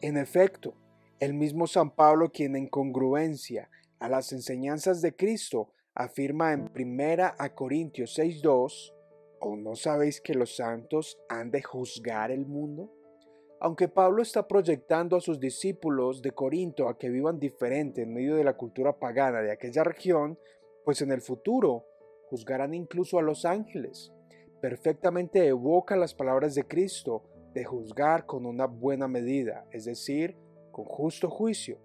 En 0.00 0.16
efecto, 0.16 0.74
el 1.22 1.34
mismo 1.34 1.68
San 1.68 1.94
Pablo 1.94 2.32
quien 2.32 2.56
en 2.56 2.66
congruencia 2.66 3.70
a 4.00 4.08
las 4.08 4.32
enseñanzas 4.32 5.00
de 5.02 5.14
Cristo 5.14 5.70
afirma 5.94 6.52
en 6.52 6.68
1 6.74 7.54
Corintios 7.54 8.18
6:2, 8.18 8.92
¿o 9.38 9.54
no 9.54 9.76
sabéis 9.76 10.20
que 10.20 10.34
los 10.34 10.56
santos 10.56 11.20
han 11.28 11.52
de 11.52 11.62
juzgar 11.62 12.32
el 12.32 12.44
mundo? 12.44 12.90
Aunque 13.60 13.86
Pablo 13.86 14.20
está 14.20 14.48
proyectando 14.48 15.14
a 15.14 15.20
sus 15.20 15.38
discípulos 15.38 16.22
de 16.22 16.32
Corinto 16.32 16.88
a 16.88 16.98
que 16.98 17.08
vivan 17.08 17.38
diferente 17.38 18.02
en 18.02 18.12
medio 18.12 18.34
de 18.34 18.42
la 18.42 18.56
cultura 18.56 18.98
pagana 18.98 19.42
de 19.42 19.52
aquella 19.52 19.84
región, 19.84 20.36
pues 20.84 21.02
en 21.02 21.12
el 21.12 21.20
futuro 21.20 21.86
juzgarán 22.30 22.74
incluso 22.74 23.20
a 23.20 23.22
los 23.22 23.44
ángeles. 23.44 24.12
Perfectamente 24.60 25.46
evoca 25.46 25.94
las 25.94 26.14
palabras 26.14 26.56
de 26.56 26.64
Cristo 26.64 27.22
de 27.54 27.62
juzgar 27.62 28.26
con 28.26 28.44
una 28.44 28.66
buena 28.66 29.06
medida, 29.06 29.68
es 29.70 29.84
decir, 29.84 30.36
con 30.72 30.84
justo 30.84 31.30
juicio. 31.30 31.78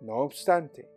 No 0.00 0.18
obstante, 0.18 0.88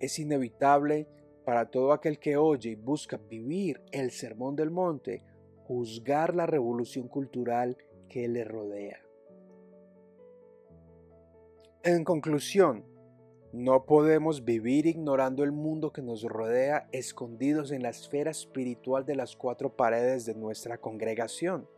es 0.00 0.18
inevitable 0.18 1.06
para 1.44 1.70
todo 1.70 1.92
aquel 1.92 2.18
que 2.18 2.36
oye 2.36 2.70
y 2.70 2.74
busca 2.74 3.18
vivir 3.18 3.80
el 3.92 4.10
sermón 4.10 4.56
del 4.56 4.70
monte, 4.70 5.22
juzgar 5.64 6.34
la 6.34 6.46
revolución 6.46 7.08
cultural 7.08 7.76
que 8.08 8.26
le 8.28 8.44
rodea. 8.44 9.00
En 11.82 12.02
conclusión, 12.02 12.84
no 13.52 13.86
podemos 13.86 14.44
vivir 14.44 14.86
ignorando 14.86 15.44
el 15.44 15.52
mundo 15.52 15.92
que 15.92 16.02
nos 16.02 16.24
rodea 16.24 16.88
escondidos 16.92 17.70
en 17.70 17.82
la 17.82 17.90
esfera 17.90 18.30
espiritual 18.30 19.06
de 19.06 19.14
las 19.14 19.36
cuatro 19.36 19.76
paredes 19.76 20.26
de 20.26 20.34
nuestra 20.34 20.78
congregación. 20.78 21.68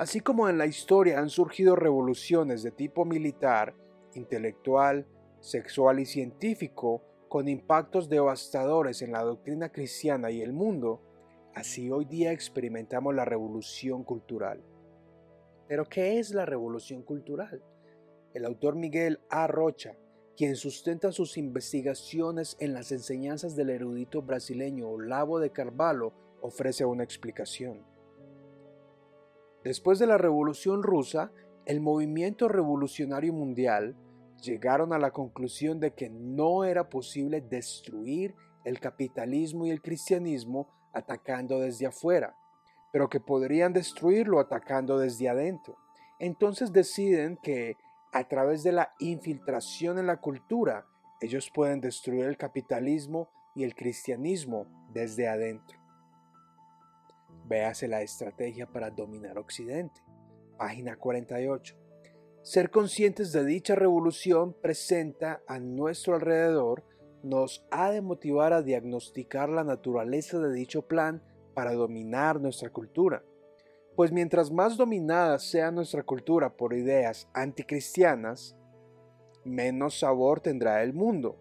Así 0.00 0.20
como 0.20 0.48
en 0.48 0.56
la 0.56 0.64
historia 0.64 1.18
han 1.18 1.28
surgido 1.28 1.76
revoluciones 1.76 2.62
de 2.62 2.70
tipo 2.70 3.04
militar, 3.04 3.74
intelectual, 4.14 5.06
sexual 5.40 6.00
y 6.00 6.06
científico, 6.06 7.02
con 7.28 7.48
impactos 7.48 8.08
devastadores 8.08 9.02
en 9.02 9.12
la 9.12 9.22
doctrina 9.22 9.70
cristiana 9.70 10.30
y 10.30 10.40
el 10.40 10.54
mundo, 10.54 11.02
así 11.54 11.90
hoy 11.90 12.06
día 12.06 12.32
experimentamos 12.32 13.14
la 13.14 13.26
revolución 13.26 14.02
cultural. 14.02 14.62
Pero 15.68 15.84
¿qué 15.84 16.18
es 16.18 16.30
la 16.30 16.46
revolución 16.46 17.02
cultural? 17.02 17.62
El 18.32 18.46
autor 18.46 18.76
Miguel 18.76 19.20
A. 19.28 19.48
Rocha, 19.48 19.98
quien 20.34 20.56
sustenta 20.56 21.12
sus 21.12 21.36
investigaciones 21.36 22.56
en 22.58 22.72
las 22.72 22.90
enseñanzas 22.90 23.54
del 23.54 23.68
erudito 23.68 24.22
brasileño 24.22 24.88
Olavo 24.88 25.40
de 25.40 25.50
Carvalho, 25.50 26.14
ofrece 26.40 26.86
una 26.86 27.04
explicación. 27.04 27.84
Después 29.64 29.98
de 29.98 30.06
la 30.06 30.16
Revolución 30.16 30.82
rusa, 30.82 31.32
el 31.66 31.80
movimiento 31.80 32.48
revolucionario 32.48 33.32
mundial 33.32 33.96
llegaron 34.42 34.92
a 34.92 34.98
la 34.98 35.10
conclusión 35.10 35.80
de 35.80 35.92
que 35.92 36.08
no 36.08 36.64
era 36.64 36.88
posible 36.88 37.42
destruir 37.42 38.34
el 38.64 38.80
capitalismo 38.80 39.66
y 39.66 39.70
el 39.70 39.82
cristianismo 39.82 40.68
atacando 40.92 41.60
desde 41.60 41.86
afuera, 41.86 42.34
pero 42.92 43.08
que 43.08 43.20
podrían 43.20 43.72
destruirlo 43.72 44.40
atacando 44.40 44.98
desde 44.98 45.28
adentro. 45.28 45.76
Entonces 46.18 46.72
deciden 46.72 47.38
que 47.42 47.76
a 48.12 48.24
través 48.24 48.62
de 48.62 48.72
la 48.72 48.92
infiltración 48.98 49.98
en 49.98 50.06
la 50.06 50.20
cultura, 50.20 50.86
ellos 51.20 51.50
pueden 51.54 51.80
destruir 51.80 52.24
el 52.24 52.36
capitalismo 52.36 53.28
y 53.54 53.64
el 53.64 53.74
cristianismo 53.74 54.66
desde 54.92 55.28
adentro. 55.28 55.79
Véase 57.50 57.88
la 57.88 58.00
estrategia 58.00 58.64
para 58.66 58.90
dominar 58.90 59.36
Occidente, 59.36 60.00
página 60.56 60.94
48. 60.94 61.74
Ser 62.42 62.70
conscientes 62.70 63.32
de 63.32 63.44
dicha 63.44 63.74
revolución 63.74 64.52
presenta 64.52 65.42
a 65.48 65.58
nuestro 65.58 66.14
alrededor 66.14 66.84
nos 67.24 67.66
ha 67.72 67.90
de 67.90 68.02
motivar 68.02 68.52
a 68.52 68.62
diagnosticar 68.62 69.48
la 69.48 69.64
naturaleza 69.64 70.38
de 70.38 70.52
dicho 70.52 70.82
plan 70.82 71.24
para 71.52 71.72
dominar 71.72 72.40
nuestra 72.40 72.70
cultura. 72.70 73.24
Pues 73.96 74.12
mientras 74.12 74.52
más 74.52 74.76
dominada 74.76 75.40
sea 75.40 75.72
nuestra 75.72 76.04
cultura 76.04 76.56
por 76.56 76.72
ideas 76.72 77.28
anticristianas, 77.34 78.56
menos 79.44 79.98
sabor 79.98 80.40
tendrá 80.40 80.84
el 80.84 80.92
mundo. 80.92 81.36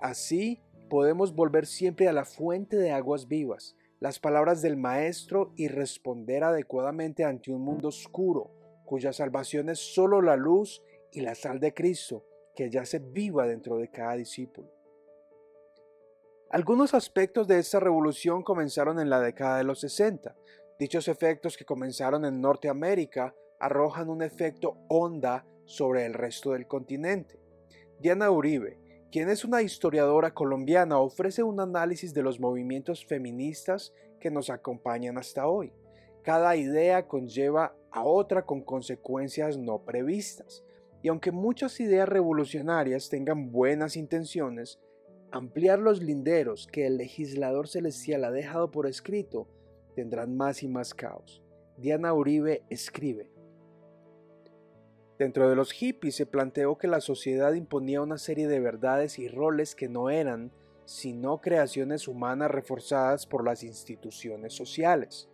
Así 0.00 0.60
podemos 0.90 1.32
volver 1.32 1.64
siempre 1.64 2.08
a 2.08 2.12
la 2.12 2.24
fuente 2.24 2.76
de 2.76 2.90
aguas 2.90 3.28
vivas, 3.28 3.76
las 4.04 4.18
palabras 4.18 4.60
del 4.60 4.76
Maestro 4.76 5.54
y 5.56 5.68
responder 5.68 6.44
adecuadamente 6.44 7.24
ante 7.24 7.50
un 7.50 7.62
mundo 7.62 7.88
oscuro, 7.88 8.50
cuya 8.84 9.14
salvación 9.14 9.70
es 9.70 9.78
solo 9.78 10.20
la 10.20 10.36
luz 10.36 10.82
y 11.10 11.22
la 11.22 11.34
sal 11.34 11.58
de 11.58 11.72
Cristo 11.72 12.22
que 12.54 12.68
yace 12.68 12.98
viva 12.98 13.46
dentro 13.46 13.78
de 13.78 13.88
cada 13.88 14.16
discípulo. 14.16 14.70
Algunos 16.50 16.92
aspectos 16.92 17.48
de 17.48 17.58
esta 17.58 17.80
revolución 17.80 18.42
comenzaron 18.42 19.00
en 19.00 19.08
la 19.08 19.20
década 19.20 19.56
de 19.56 19.64
los 19.64 19.80
60. 19.80 20.36
Dichos 20.78 21.08
efectos 21.08 21.56
que 21.56 21.64
comenzaron 21.64 22.26
en 22.26 22.42
Norteamérica 22.42 23.34
arrojan 23.58 24.10
un 24.10 24.20
efecto 24.20 24.76
onda 24.90 25.46
sobre 25.64 26.04
el 26.04 26.12
resto 26.12 26.52
del 26.52 26.66
continente. 26.66 27.40
Diana 28.00 28.30
Uribe, 28.30 28.83
quien 29.14 29.30
es 29.30 29.44
una 29.44 29.62
historiadora 29.62 30.34
colombiana, 30.34 30.98
ofrece 30.98 31.44
un 31.44 31.60
análisis 31.60 32.12
de 32.14 32.24
los 32.24 32.40
movimientos 32.40 33.06
feministas 33.06 33.94
que 34.18 34.28
nos 34.28 34.50
acompañan 34.50 35.18
hasta 35.18 35.46
hoy. 35.46 35.72
Cada 36.24 36.56
idea 36.56 37.06
conlleva 37.06 37.76
a 37.92 38.02
otra 38.02 38.44
con 38.44 38.62
consecuencias 38.62 39.56
no 39.56 39.84
previstas. 39.84 40.64
Y 41.00 41.10
aunque 41.10 41.30
muchas 41.30 41.78
ideas 41.78 42.08
revolucionarias 42.08 43.08
tengan 43.08 43.52
buenas 43.52 43.96
intenciones, 43.96 44.80
ampliar 45.30 45.78
los 45.78 46.02
linderos 46.02 46.66
que 46.66 46.84
el 46.88 46.96
legislador 46.96 47.68
celestial 47.68 48.24
ha 48.24 48.32
dejado 48.32 48.72
por 48.72 48.88
escrito 48.88 49.46
tendrán 49.94 50.36
más 50.36 50.64
y 50.64 50.66
más 50.66 50.92
caos. 50.92 51.40
Diana 51.76 52.12
Uribe 52.12 52.64
escribe. 52.68 53.33
Dentro 55.18 55.48
de 55.48 55.54
los 55.54 55.72
hippies 55.72 56.16
se 56.16 56.26
planteó 56.26 56.76
que 56.76 56.88
la 56.88 57.00
sociedad 57.00 57.52
imponía 57.54 58.02
una 58.02 58.18
serie 58.18 58.48
de 58.48 58.58
verdades 58.58 59.18
y 59.18 59.28
roles 59.28 59.74
que 59.74 59.88
no 59.88 60.10
eran 60.10 60.50
sino 60.86 61.40
creaciones 61.40 62.08
humanas 62.08 62.50
reforzadas 62.50 63.26
por 63.26 63.44
las 63.44 63.62
instituciones 63.62 64.52
sociales. 64.54 65.28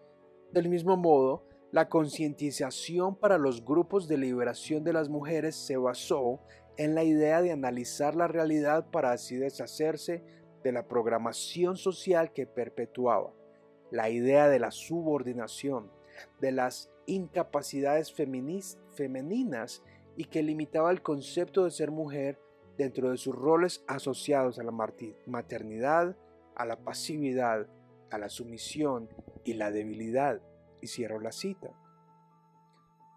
Del 0.52 0.68
mismo 0.68 0.96
modo, 0.96 1.44
la 1.72 1.88
concientización 1.88 3.16
para 3.16 3.38
los 3.38 3.64
grupos 3.64 4.06
de 4.06 4.18
liberación 4.18 4.84
de 4.84 4.92
las 4.92 5.08
mujeres 5.08 5.56
se 5.56 5.76
basó 5.76 6.40
en 6.76 6.94
la 6.94 7.04
idea 7.04 7.42
de 7.42 7.52
analizar 7.52 8.14
la 8.14 8.28
realidad 8.28 8.90
para 8.90 9.12
así 9.12 9.36
deshacerse 9.36 10.22
de 10.62 10.72
la 10.72 10.86
programación 10.88 11.76
social 11.76 12.32
que 12.32 12.46
perpetuaba, 12.46 13.32
la 13.90 14.10
idea 14.10 14.48
de 14.48 14.58
la 14.58 14.70
subordinación, 14.70 15.90
de 16.40 16.52
las 16.52 16.90
incapacidades 17.06 18.12
femeninas 19.00 19.82
y 20.14 20.26
que 20.26 20.42
limitaba 20.42 20.90
el 20.90 21.00
concepto 21.00 21.64
de 21.64 21.70
ser 21.70 21.90
mujer 21.90 22.38
dentro 22.76 23.10
de 23.10 23.16
sus 23.16 23.34
roles 23.34 23.82
asociados 23.88 24.58
a 24.58 24.62
la 24.62 24.72
maternidad, 25.26 26.18
a 26.54 26.66
la 26.66 26.76
pasividad, 26.76 27.66
a 28.10 28.18
la 28.18 28.28
sumisión 28.28 29.08
y 29.42 29.54
la 29.54 29.70
debilidad. 29.70 30.42
Y 30.82 30.88
cierro 30.88 31.18
la 31.18 31.32
cita. 31.32 31.70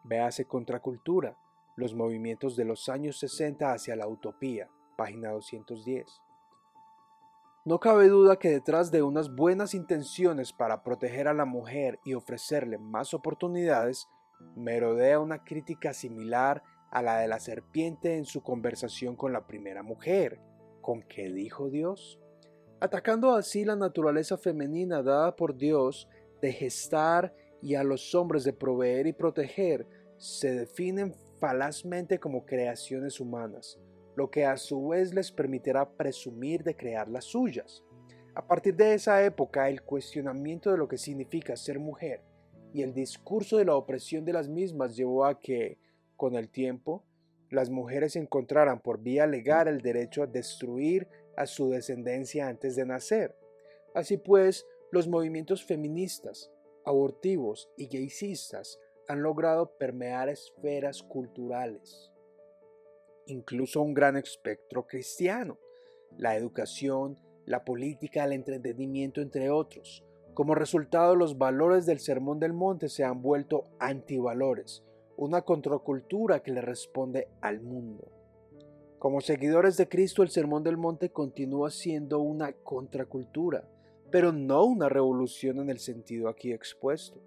Véase 0.05 0.45
Contracultura, 0.45 1.37
los 1.75 1.93
movimientos 1.95 2.55
de 2.55 2.63
los 2.63 2.87
años 2.87 3.19
60 3.19 3.73
hacia 3.73 3.97
la 3.97 4.07
utopía, 4.07 4.69
página 4.95 5.31
210. 5.31 6.05
No 7.65 7.79
cabe 7.81 8.07
duda 8.07 8.39
que 8.39 8.51
detrás 8.51 8.89
de 8.89 9.03
unas 9.03 9.35
buenas 9.35 9.73
intenciones 9.73 10.53
para 10.53 10.81
proteger 10.83 11.27
a 11.27 11.33
la 11.33 11.45
mujer 11.45 11.99
y 12.05 12.13
ofrecerle 12.13 12.77
más 12.77 13.13
oportunidades, 13.13 14.07
merodea 14.55 15.19
una 15.19 15.43
crítica 15.43 15.93
similar 15.93 16.63
a 16.91 17.01
la 17.01 17.19
de 17.19 17.27
la 17.27 17.39
serpiente 17.39 18.15
en 18.17 18.25
su 18.25 18.41
conversación 18.43 19.15
con 19.15 19.33
la 19.33 19.47
primera 19.47 19.83
mujer. 19.83 20.39
¿Con 20.81 21.01
qué 21.01 21.31
dijo 21.31 21.69
Dios? 21.69 22.19
Atacando 22.79 23.33
así 23.33 23.65
la 23.65 23.75
naturaleza 23.75 24.37
femenina 24.37 25.01
dada 25.01 25.35
por 25.35 25.55
Dios 25.55 26.07
de 26.41 26.51
gestar 26.51 27.33
y 27.61 27.75
a 27.75 27.83
los 27.83 28.13
hombres 28.13 28.43
de 28.43 28.53
proveer 28.53 29.07
y 29.07 29.13
proteger, 29.13 29.87
se 30.17 30.53
definen 30.53 31.15
falazmente 31.39 32.19
como 32.19 32.45
creaciones 32.45 33.19
humanas 33.19 33.79
lo 34.15 34.29
que 34.29 34.45
a 34.45 34.57
su 34.57 34.89
vez 34.89 35.13
les 35.13 35.31
permitirá 35.31 35.89
presumir 35.89 36.63
de 36.63 36.75
crear 36.75 37.07
las 37.09 37.25
suyas. 37.25 37.83
A 38.35 38.45
partir 38.45 38.75
de 38.75 38.93
esa 38.93 39.23
época, 39.23 39.69
el 39.69 39.81
cuestionamiento 39.81 40.71
de 40.71 40.77
lo 40.77 40.87
que 40.87 40.97
significa 40.97 41.55
ser 41.55 41.79
mujer 41.79 42.21
y 42.73 42.81
el 42.81 42.93
discurso 42.93 43.57
de 43.57 43.65
la 43.65 43.75
opresión 43.75 44.25
de 44.25 44.33
las 44.33 44.49
mismas 44.49 44.95
llevó 44.95 45.25
a 45.25 45.39
que, 45.39 45.77
con 46.15 46.35
el 46.35 46.49
tiempo, 46.49 47.03
las 47.49 47.69
mujeres 47.69 48.15
encontraran 48.15 48.79
por 48.81 49.01
vía 49.01 49.27
legal 49.27 49.67
el 49.67 49.81
derecho 49.81 50.23
a 50.23 50.27
destruir 50.27 51.07
a 51.37 51.45
su 51.45 51.69
descendencia 51.69 52.47
antes 52.47 52.75
de 52.75 52.85
nacer. 52.85 53.35
Así 53.93 54.17
pues, 54.17 54.65
los 54.91 55.07
movimientos 55.07 55.63
feministas, 55.63 56.51
abortivos 56.85 57.69
y 57.77 57.87
gaycistas 57.87 58.79
han 59.07 59.21
logrado 59.21 59.77
permear 59.77 60.29
esferas 60.29 61.03
culturales 61.03 62.13
incluso 63.27 63.81
un 63.81 63.93
gran 63.93 64.17
espectro 64.17 64.85
cristiano, 64.85 65.59
la 66.17 66.35
educación, 66.35 67.19
la 67.45 67.63
política, 67.63 68.25
el 68.25 68.33
entretenimiento, 68.33 69.21
entre 69.21 69.49
otros. 69.49 70.03
Como 70.33 70.55
resultado, 70.55 71.15
los 71.15 71.37
valores 71.37 71.85
del 71.85 71.99
Sermón 71.99 72.39
del 72.39 72.53
Monte 72.53 72.89
se 72.89 73.03
han 73.03 73.21
vuelto 73.21 73.67
antivalores, 73.79 74.83
una 75.15 75.41
contracultura 75.43 76.41
que 76.41 76.51
le 76.51 76.61
responde 76.61 77.27
al 77.41 77.61
mundo. 77.61 78.11
Como 78.99 79.21
seguidores 79.21 79.77
de 79.77 79.87
Cristo, 79.87 80.23
el 80.23 80.29
Sermón 80.29 80.63
del 80.63 80.77
Monte 80.77 81.09
continúa 81.09 81.69
siendo 81.69 82.19
una 82.19 82.53
contracultura, 82.53 83.67
pero 84.09 84.31
no 84.31 84.65
una 84.65 84.89
revolución 84.89 85.59
en 85.59 85.69
el 85.69 85.79
sentido 85.79 86.29
aquí 86.29 86.51
expuesto. 86.51 87.19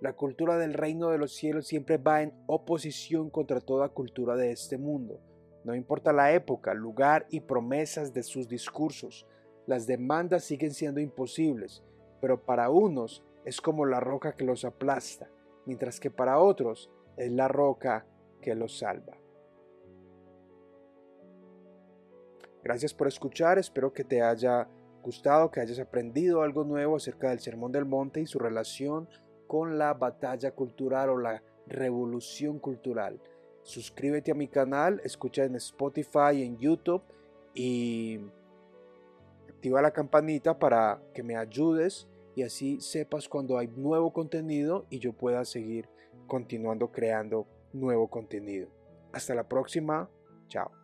La 0.00 0.12
cultura 0.12 0.58
del 0.58 0.74
reino 0.74 1.10
de 1.10 1.18
los 1.18 1.32
cielos 1.32 1.66
siempre 1.66 1.98
va 1.98 2.22
en 2.22 2.34
oposición 2.46 3.30
contra 3.30 3.60
toda 3.60 3.88
cultura 3.88 4.36
de 4.36 4.52
este 4.52 4.78
mundo, 4.78 5.20
no 5.64 5.74
importa 5.74 6.12
la 6.12 6.32
época, 6.32 6.74
lugar 6.74 7.26
y 7.30 7.40
promesas 7.40 8.12
de 8.12 8.22
sus 8.22 8.48
discursos, 8.48 9.26
las 9.66 9.86
demandas 9.86 10.44
siguen 10.44 10.74
siendo 10.74 11.00
imposibles, 11.00 11.82
pero 12.24 12.40
para 12.40 12.70
unos 12.70 13.22
es 13.44 13.60
como 13.60 13.84
la 13.84 14.00
roca 14.00 14.34
que 14.34 14.46
los 14.46 14.64
aplasta, 14.64 15.28
mientras 15.66 16.00
que 16.00 16.10
para 16.10 16.38
otros 16.38 16.90
es 17.18 17.30
la 17.30 17.48
roca 17.48 18.06
que 18.40 18.54
los 18.54 18.78
salva. 18.78 19.18
Gracias 22.62 22.94
por 22.94 23.08
escuchar, 23.08 23.58
espero 23.58 23.92
que 23.92 24.04
te 24.04 24.22
haya 24.22 24.66
gustado, 25.02 25.50
que 25.50 25.60
hayas 25.60 25.78
aprendido 25.78 26.40
algo 26.40 26.64
nuevo 26.64 26.96
acerca 26.96 27.28
del 27.28 27.40
Sermón 27.40 27.72
del 27.72 27.84
Monte 27.84 28.22
y 28.22 28.26
su 28.26 28.38
relación 28.38 29.06
con 29.46 29.76
la 29.76 29.92
batalla 29.92 30.52
cultural 30.52 31.10
o 31.10 31.18
la 31.18 31.42
revolución 31.66 32.58
cultural. 32.58 33.20
Suscríbete 33.64 34.30
a 34.30 34.34
mi 34.34 34.48
canal, 34.48 34.98
escucha 35.04 35.44
en 35.44 35.56
Spotify, 35.56 36.42
en 36.42 36.56
YouTube 36.56 37.02
y 37.52 38.18
activa 39.46 39.82
la 39.82 39.90
campanita 39.90 40.58
para 40.58 41.02
que 41.12 41.22
me 41.22 41.36
ayudes 41.36 42.08
y 42.34 42.42
así 42.42 42.80
sepas 42.80 43.28
cuando 43.28 43.58
hay 43.58 43.68
nuevo 43.68 44.12
contenido 44.12 44.86
y 44.90 44.98
yo 44.98 45.12
pueda 45.12 45.44
seguir 45.44 45.88
continuando 46.26 46.90
creando 46.90 47.46
nuevo 47.72 48.08
contenido. 48.08 48.68
Hasta 49.12 49.34
la 49.34 49.48
próxima. 49.48 50.10
Chao. 50.48 50.83